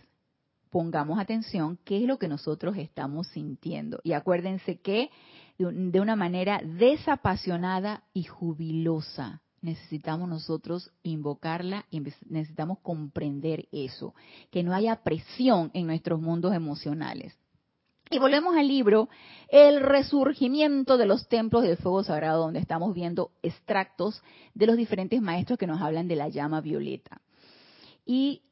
[0.70, 4.02] pongamos atención qué es lo que nosotros estamos sintiendo.
[4.04, 5.10] Y acuérdense que
[5.58, 14.14] de una manera desapasionada y jubilosa necesitamos nosotros invocarla y necesitamos comprender eso,
[14.52, 17.36] que no haya presión en nuestros mundos emocionales.
[18.12, 19.10] Y volvemos al libro
[19.50, 24.22] El resurgimiento de los templos del fuego sagrado, donde estamos viendo extractos
[24.54, 27.20] de los diferentes maestros que nos hablan de la llama violeta.
[28.06, 28.44] Y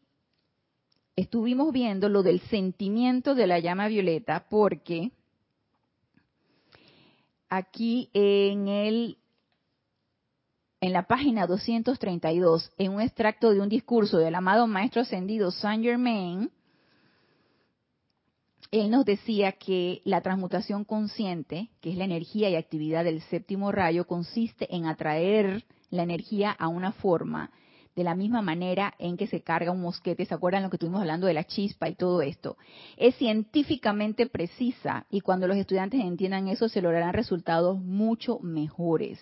[1.15, 5.11] estuvimos viendo lo del sentimiento de la llama violeta porque
[7.47, 9.17] aquí en el
[10.83, 15.81] en la página 232, en un extracto de un discurso del amado Maestro Ascendido Saint
[15.81, 16.51] Germain,
[18.69, 23.71] él nos decía que la transmutación consciente, que es la energía y actividad del séptimo
[23.71, 27.49] rayo, consiste en atraer la energía a una forma
[27.95, 31.01] de la misma manera en que se carga un mosquete, ¿se acuerdan lo que estuvimos
[31.01, 32.57] hablando de la chispa y todo esto?
[32.97, 39.19] Es científicamente precisa y cuando los estudiantes entiendan eso se lograrán resultados mucho mejores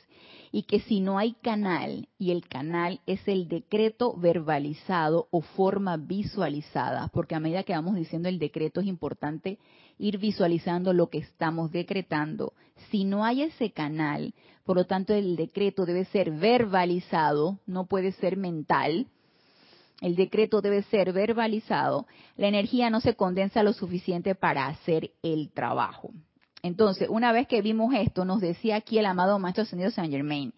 [0.51, 5.97] y que si no hay canal, y el canal es el decreto verbalizado o forma
[5.97, 9.59] visualizada, porque a medida que vamos diciendo el decreto es importante
[9.97, 12.53] ir visualizando lo que estamos decretando.
[12.89, 14.33] Si no hay ese canal,
[14.65, 19.07] por lo tanto el decreto debe ser verbalizado, no puede ser mental,
[20.01, 25.51] el decreto debe ser verbalizado, la energía no se condensa lo suficiente para hacer el
[25.51, 26.11] trabajo.
[26.63, 30.53] Entonces, una vez que vimos esto, nos decía aquí el amado Maestro Ascendido Saint Germain,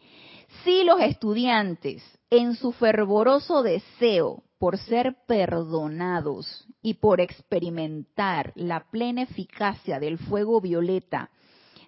[0.64, 9.24] si los estudiantes en su fervoroso deseo por ser perdonados y por experimentar la plena
[9.24, 11.30] eficacia del fuego violeta,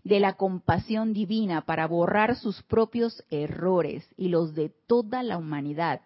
[0.05, 6.01] de la compasión divina para borrar sus propios errores y los de toda la humanidad,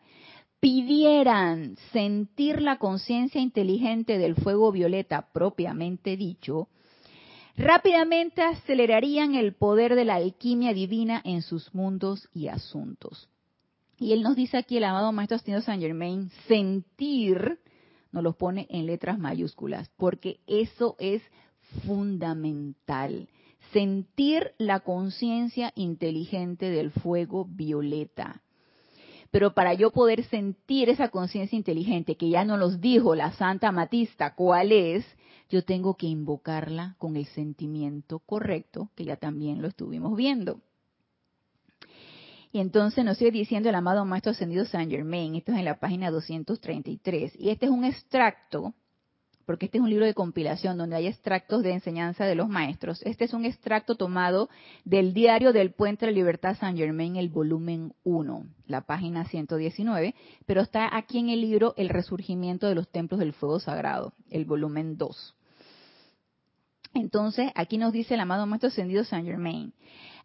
[0.62, 6.70] pidieran sentir la conciencia inteligente del fuego violeta propiamente dicho,
[7.58, 13.30] rápidamente acelerarían el poder de la alquimia divina en sus mundos y asuntos.
[13.98, 17.60] Y él nos dice aquí, el amado Maestro Ascendido Saint Germain, sentir,
[18.14, 21.22] nos lo pone en letras mayúsculas, porque eso es
[21.86, 23.28] fundamental.
[23.72, 28.42] Sentir la conciencia inteligente del fuego violeta.
[29.32, 34.34] Pero para yo poder sentir esa conciencia inteligente, que ya nos dijo la Santa Matista,
[34.34, 35.06] cuál es,
[35.50, 40.62] yo tengo que invocarla con el sentimiento correcto, que ya también lo estuvimos viendo.
[42.52, 45.80] Y entonces nos sigue diciendo el amado Maestro Ascendido Saint Germain, esto es en la
[45.80, 48.74] página 233, y este es un extracto,
[49.50, 53.02] porque este es un libro de compilación donde hay extractos de enseñanza de los maestros.
[53.02, 54.48] Este es un extracto tomado
[54.86, 60.14] del diario del Puente de la Libertad Saint Germain, el volumen 1, la página 119,
[60.46, 64.46] pero está aquí en el libro El Resurgimiento de los Templos del Fuego Sagrado, el
[64.46, 65.36] volumen 2.
[66.94, 69.74] Entonces, aquí nos dice el amado Maestro Ascendido Saint Germain,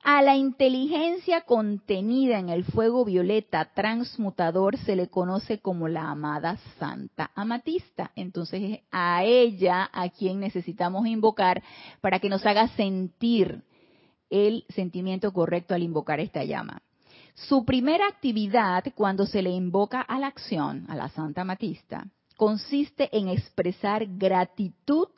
[0.05, 6.59] a la inteligencia contenida en el fuego violeta transmutador se le conoce como la amada
[6.79, 8.13] Santa Amatista.
[8.15, 11.63] Entonces es a ella a quien necesitamos invocar
[12.03, 13.63] para que nos haga sentir
[14.29, 16.83] el sentimiento correcto al invocar esta llama.
[17.33, 23.09] Su primera actividad cuando se le invoca a la acción, a la Santa Amatista, consiste
[23.17, 25.09] en expresar gratitud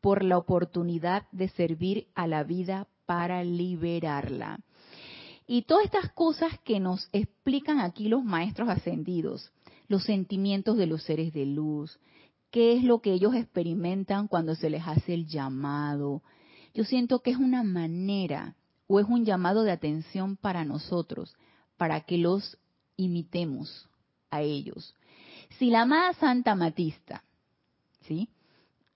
[0.00, 4.60] por la oportunidad de servir a la vida para liberarla.
[5.46, 9.50] Y todas estas cosas que nos explican aquí los maestros ascendidos,
[9.88, 11.98] los sentimientos de los seres de luz,
[12.50, 16.22] qué es lo que ellos experimentan cuando se les hace el llamado.
[16.74, 18.56] Yo siento que es una manera
[18.86, 21.34] o es un llamado de atención para nosotros,
[21.78, 22.58] para que los
[22.98, 23.88] imitemos
[24.30, 24.94] a ellos.
[25.58, 27.24] Si la amada Santa Matista,
[28.02, 28.28] ¿sí?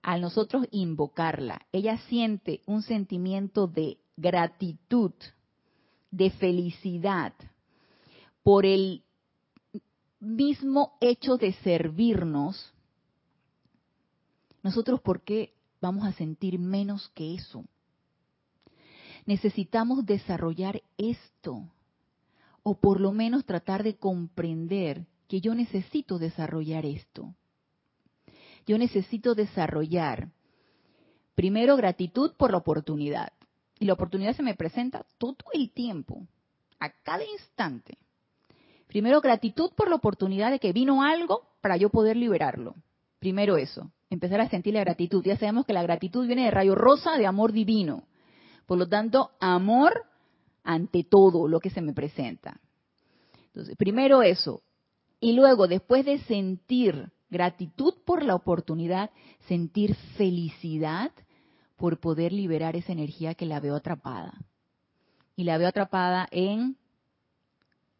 [0.03, 5.13] Al nosotros invocarla, ella siente un sentimiento de gratitud,
[6.13, 7.33] de felicidad
[8.43, 9.03] por el
[10.19, 12.71] mismo hecho de servirnos,
[14.61, 17.65] nosotros por qué vamos a sentir menos que eso?
[19.25, 21.67] Necesitamos desarrollar esto,
[22.61, 27.33] o por lo menos tratar de comprender que yo necesito desarrollar esto.
[28.67, 30.29] Yo necesito desarrollar
[31.33, 33.33] primero gratitud por la oportunidad.
[33.83, 36.25] Y la oportunidad se me presenta todo el tiempo,
[36.79, 37.97] a cada instante.
[38.87, 42.75] Primero, gratitud por la oportunidad de que vino algo para yo poder liberarlo.
[43.19, 45.21] Primero eso, empezar a sentir la gratitud.
[45.25, 48.07] Ya sabemos que la gratitud viene de rayo rosa de amor divino.
[48.67, 50.05] Por lo tanto, amor
[50.63, 52.61] ante todo lo que se me presenta.
[53.47, 54.63] Entonces, primero eso.
[55.19, 59.09] Y luego, después de sentir gratitud por la oportunidad,
[59.45, 61.11] sentir felicidad
[61.83, 64.33] por poder liberar esa energía que la veo atrapada.
[65.35, 66.77] Y la veo atrapada en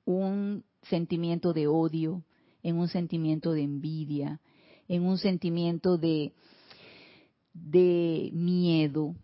[0.06, 2.24] un sentimiento de odio,
[2.62, 4.40] en un sentimiento de envidia,
[4.88, 6.32] en un sentimiento de,
[7.54, 9.16] de miedo.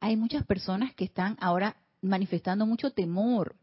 [0.00, 3.54] Hay muchas personas que están ahora manifestando mucho temor.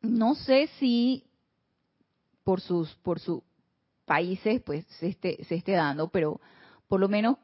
[0.00, 1.26] No sé si
[2.42, 3.42] por sus por sus
[4.06, 6.40] países pues se esté, se esté dando, pero
[6.88, 7.36] por lo menos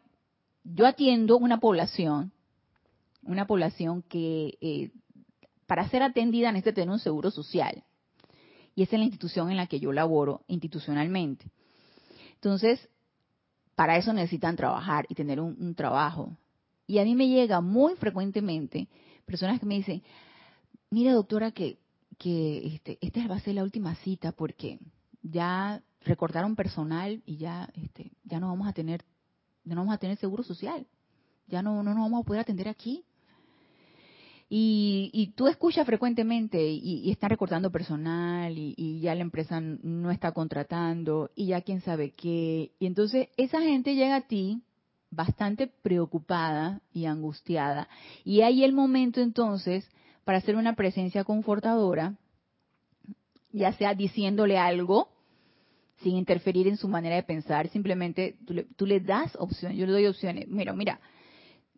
[0.75, 2.33] yo atiendo una población,
[3.23, 4.91] una población que eh,
[5.67, 7.85] para ser atendida necesita tener un seguro social.
[8.75, 11.51] Y esa es la institución en la que yo laboro institucionalmente.
[12.35, 12.89] Entonces,
[13.75, 16.37] para eso necesitan trabajar y tener un, trabajo.
[16.87, 18.89] Y a mí me llega muy frecuentemente
[19.25, 20.03] personas que me dicen,
[20.91, 21.79] mira doctora que,
[22.19, 24.79] que este, esta va a ser la última cita porque
[25.23, 29.05] ya recortaron personal y ya, este, ya no vamos a tener
[29.67, 30.87] ya no vamos a tener seguro social,
[31.49, 33.05] ya no, no nos vamos a poder atender aquí.
[34.49, 40.31] Y, tú escuchas frecuentemente y, están recortando personal y, y, ya la empresa no está
[40.31, 42.71] contratando y ya quién sabe qué.
[42.79, 44.63] Y entonces esa gente llega a ti
[45.11, 47.89] bastante preocupada y angustiada.
[48.25, 49.89] Y hay el momento entonces
[50.25, 52.15] para hacer una presencia confortadora,
[53.53, 55.09] ya sea diciéndole algo
[56.03, 58.37] sin interferir en su manera de pensar, simplemente
[58.77, 60.47] tú le, das opciones, yo le doy opciones.
[60.49, 61.01] Mira, mira,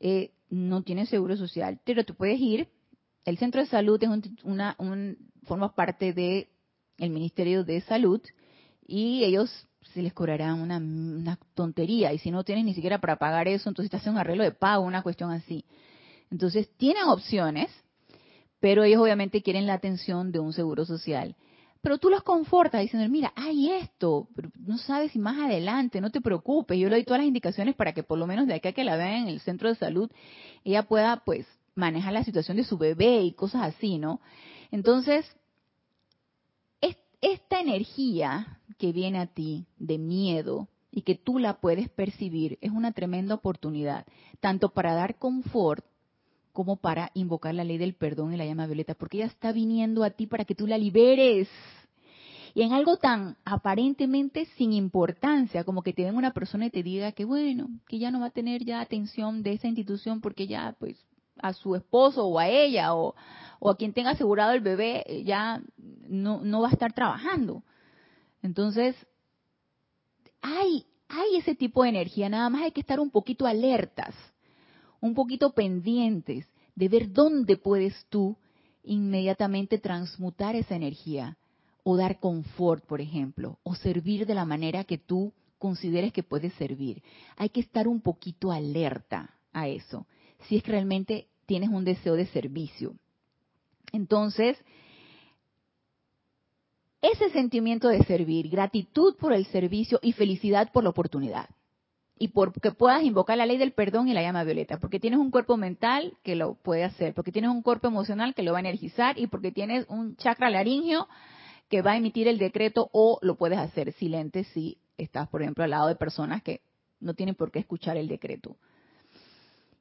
[0.00, 2.68] eh, no tienes seguro social, pero tú puedes ir.
[3.24, 4.08] El centro de salud es
[4.42, 6.48] una, un, forma parte de
[6.98, 8.20] Ministerio de Salud
[8.86, 9.50] y ellos
[9.94, 13.68] se les cobrará una, una, tontería y si no tienes ni siquiera para pagar eso,
[13.68, 15.64] entonces te hacen un arreglo de pago, una cuestión así.
[16.30, 17.70] Entonces tienen opciones,
[18.60, 21.36] pero ellos obviamente quieren la atención de un seguro social
[21.80, 26.10] pero tú los confortas diciendo, mira, hay esto, pero no sabes si más adelante, no
[26.10, 28.72] te preocupes, yo le doy todas las indicaciones para que por lo menos de acá
[28.72, 30.10] que la vean en el centro de salud,
[30.64, 34.20] ella pueda pues manejar la situación de su bebé y cosas así, ¿no?
[34.70, 35.24] Entonces,
[37.20, 42.70] esta energía que viene a ti de miedo y que tú la puedes percibir es
[42.70, 44.06] una tremenda oportunidad,
[44.40, 45.84] tanto para dar confort
[46.58, 50.02] como para invocar la ley del perdón y la llama violeta, porque ella está viniendo
[50.02, 51.48] a ti para que tú la liberes.
[52.52, 56.82] Y en algo tan aparentemente sin importancia, como que te venga una persona y te
[56.82, 60.48] diga que bueno, que ya no va a tener ya atención de esa institución porque
[60.48, 60.96] ya pues
[61.40, 63.14] a su esposo o a ella o,
[63.60, 65.62] o a quien tenga asegurado el bebé ya
[66.08, 67.62] no, no va a estar trabajando.
[68.42, 68.96] Entonces,
[70.42, 74.12] hay, hay ese tipo de energía, nada más hay que estar un poquito alertas
[75.00, 78.36] un poquito pendientes de ver dónde puedes tú
[78.82, 81.36] inmediatamente transmutar esa energía
[81.82, 86.52] o dar confort, por ejemplo, o servir de la manera que tú consideres que puedes
[86.54, 87.02] servir.
[87.36, 90.06] Hay que estar un poquito alerta a eso,
[90.46, 92.94] si es que realmente tienes un deseo de servicio.
[93.92, 94.58] Entonces,
[97.00, 101.48] ese sentimiento de servir, gratitud por el servicio y felicidad por la oportunidad
[102.18, 105.30] y porque puedas invocar la ley del perdón y la llama violeta, porque tienes un
[105.30, 108.60] cuerpo mental que lo puede hacer, porque tienes un cuerpo emocional que lo va a
[108.60, 111.08] energizar y porque tienes un chakra laringio
[111.68, 115.64] que va a emitir el decreto o lo puedes hacer silente si estás, por ejemplo,
[115.64, 116.60] al lado de personas que
[117.00, 118.56] no tienen por qué escuchar el decreto.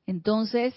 [0.05, 0.73] Entonces,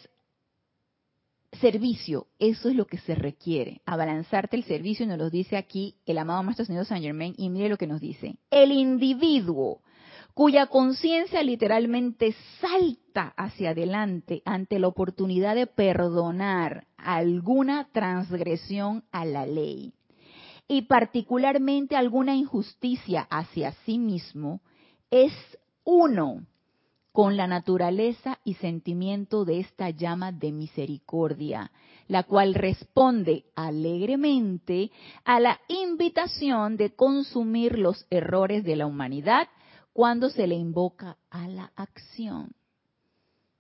[1.60, 5.96] servicio, eso es lo que se requiere, abalanzarte el servicio, y nos lo dice aquí
[6.06, 9.82] el amado Maestro Señor Saint Germain, y mire lo que nos dice, el individuo
[10.40, 19.44] cuya conciencia literalmente salta hacia adelante ante la oportunidad de perdonar alguna transgresión a la
[19.44, 19.92] ley.
[20.66, 24.62] Y particularmente alguna injusticia hacia sí mismo,
[25.10, 25.34] es
[25.84, 26.46] uno
[27.12, 31.70] con la naturaleza y sentimiento de esta llama de misericordia,
[32.08, 34.90] la cual responde alegremente
[35.22, 39.46] a la invitación de consumir los errores de la humanidad
[40.00, 42.54] cuando se le invoca a la acción.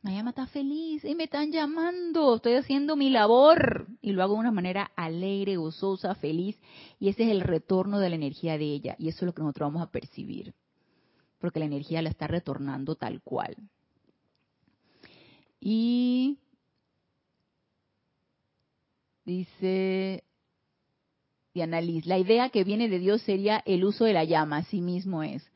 [0.00, 3.88] La llama está feliz y me están llamando, estoy haciendo mi labor.
[4.00, 6.58] Y lo hago de una manera alegre, gozosa, feliz.
[6.98, 8.96] Y ese es el retorno de la energía de ella.
[8.98, 10.54] Y eso es lo que nosotros vamos a percibir,
[11.40, 13.54] porque la energía la está retornando tal cual.
[15.60, 16.38] Y
[19.26, 20.24] dice
[21.52, 24.80] Diana Liz, la idea que viene de Dios sería el uso de la llama, así
[24.80, 25.50] mismo es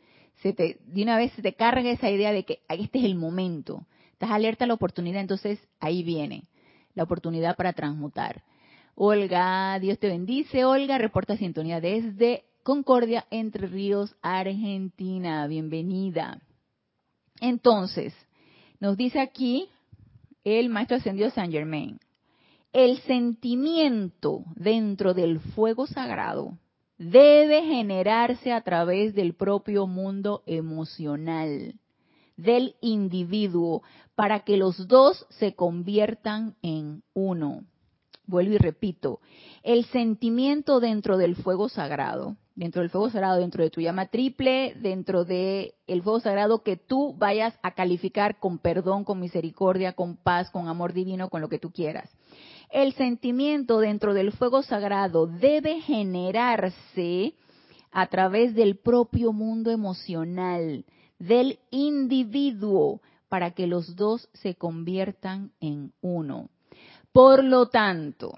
[0.52, 4.30] de una vez se te carga esa idea de que este es el momento, estás
[4.30, 6.44] alerta a la oportunidad, entonces ahí viene
[6.94, 8.42] la oportunidad para transmutar.
[8.94, 10.64] Olga, Dios te bendice.
[10.64, 15.46] Olga, reporta sintonía desde Concordia, Entre Ríos, Argentina.
[15.48, 16.40] Bienvenida.
[17.40, 18.14] Entonces,
[18.78, 19.68] nos dice aquí
[20.44, 21.98] el maestro ascendido Saint Germain,
[22.72, 26.58] el sentimiento dentro del fuego sagrado
[26.98, 31.74] debe generarse a través del propio mundo emocional
[32.36, 33.82] del individuo
[34.14, 37.64] para que los dos se conviertan en uno.
[38.26, 39.20] Vuelvo y repito,
[39.62, 44.74] el sentimiento dentro del fuego sagrado, dentro del fuego sagrado, dentro de tu llama triple,
[44.80, 50.16] dentro de el fuego sagrado que tú vayas a calificar con perdón, con misericordia, con
[50.16, 52.10] paz, con amor divino, con lo que tú quieras
[52.70, 57.34] el sentimiento dentro del fuego sagrado debe generarse
[57.90, 60.84] a través del propio mundo emocional,
[61.18, 66.50] del individuo, para que los dos se conviertan en uno.
[67.12, 68.32] Por lo tanto,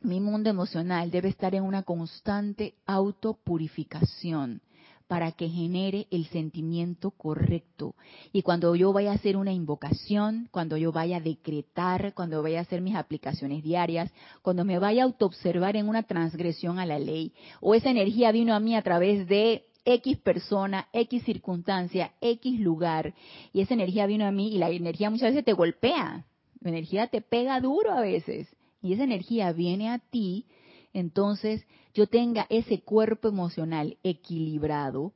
[0.00, 4.60] mi mundo emocional debe estar en una constante autopurificación
[5.06, 7.94] para que genere el sentimiento correcto.
[8.32, 12.60] Y cuando yo vaya a hacer una invocación, cuando yo vaya a decretar, cuando vaya
[12.60, 14.10] a hacer mis aplicaciones diarias,
[14.42, 18.54] cuando me vaya a autoobservar en una transgresión a la ley, o esa energía vino
[18.54, 23.14] a mí a través de X persona, X circunstancia, X lugar,
[23.52, 26.24] y esa energía vino a mí y la energía muchas veces te golpea,
[26.60, 28.48] la energía te pega duro a veces,
[28.80, 30.46] y esa energía viene a ti
[30.94, 35.12] entonces yo tenga ese cuerpo emocional equilibrado,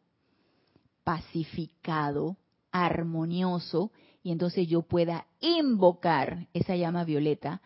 [1.05, 2.37] pacificado,
[2.71, 7.63] armonioso, y entonces yo pueda invocar esa llama violeta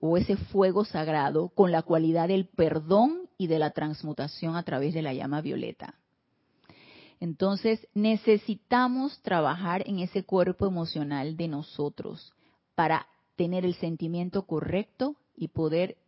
[0.00, 4.94] o ese fuego sagrado con la cualidad del perdón y de la transmutación a través
[4.94, 5.96] de la llama violeta.
[7.18, 12.32] Entonces necesitamos trabajar en ese cuerpo emocional de nosotros
[12.74, 15.98] para tener el sentimiento correcto y poder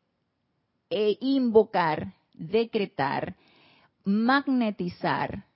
[0.92, 3.36] e invocar decretar,
[4.04, 5.46] magnetizar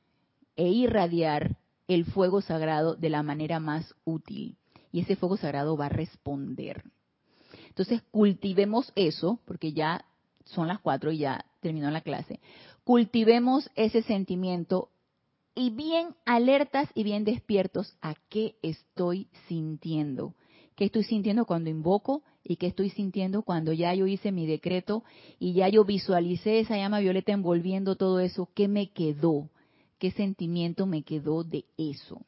[0.57, 1.59] e irradiar
[1.89, 4.57] el fuego sagrado de la manera más útil.
[4.93, 6.85] Y ese fuego sagrado va a responder.
[7.69, 10.07] Entonces cultivemos eso, porque ya
[10.45, 12.41] son las cuatro y ya terminó la clase.
[12.85, 14.89] Cultivemos ese sentimiento
[15.55, 20.35] y bien alertas y bien despiertos a qué estoy sintiendo.
[20.77, 22.23] ¿Qué estoy sintiendo cuando invoco?
[22.49, 25.03] ¿Y qué estoy sintiendo cuando ya yo hice mi decreto
[25.41, 28.49] y ya yo visualicé esa llama violeta envolviendo todo eso?
[28.55, 29.51] ¿Qué me quedó?
[29.99, 32.25] ¿Qué sentimiento me quedó de eso?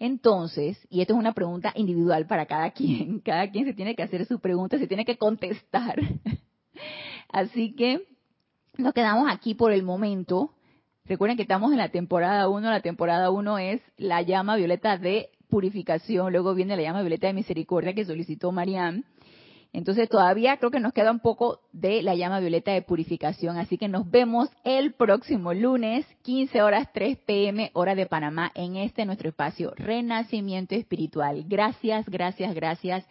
[0.00, 4.02] Entonces, y esto es una pregunta individual para cada quien, cada quien se tiene que
[4.02, 6.00] hacer su pregunta, se tiene que contestar.
[7.28, 8.02] Así que
[8.76, 10.50] nos quedamos aquí por el momento.
[11.04, 15.30] Recuerden que estamos en la temporada 1, la temporada 1 es la llama violeta de
[15.48, 19.04] purificación, luego viene la llama violeta de misericordia que solicitó Marianne.
[19.72, 23.78] Entonces todavía creo que nos queda un poco de la llama violeta de purificación, así
[23.78, 29.06] que nos vemos el próximo lunes, 15 horas 3 pm, hora de Panamá, en este
[29.06, 31.44] nuestro espacio Renacimiento Espiritual.
[31.48, 33.06] Gracias, gracias, gracias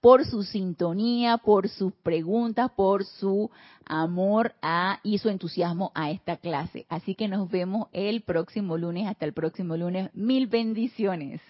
[0.00, 3.50] por su sintonía, por sus preguntas, por su
[3.84, 6.86] amor a, y su entusiasmo a esta clase.
[6.88, 9.08] Así que nos vemos el próximo lunes.
[9.08, 10.10] Hasta el próximo lunes.
[10.14, 11.40] Mil bendiciones.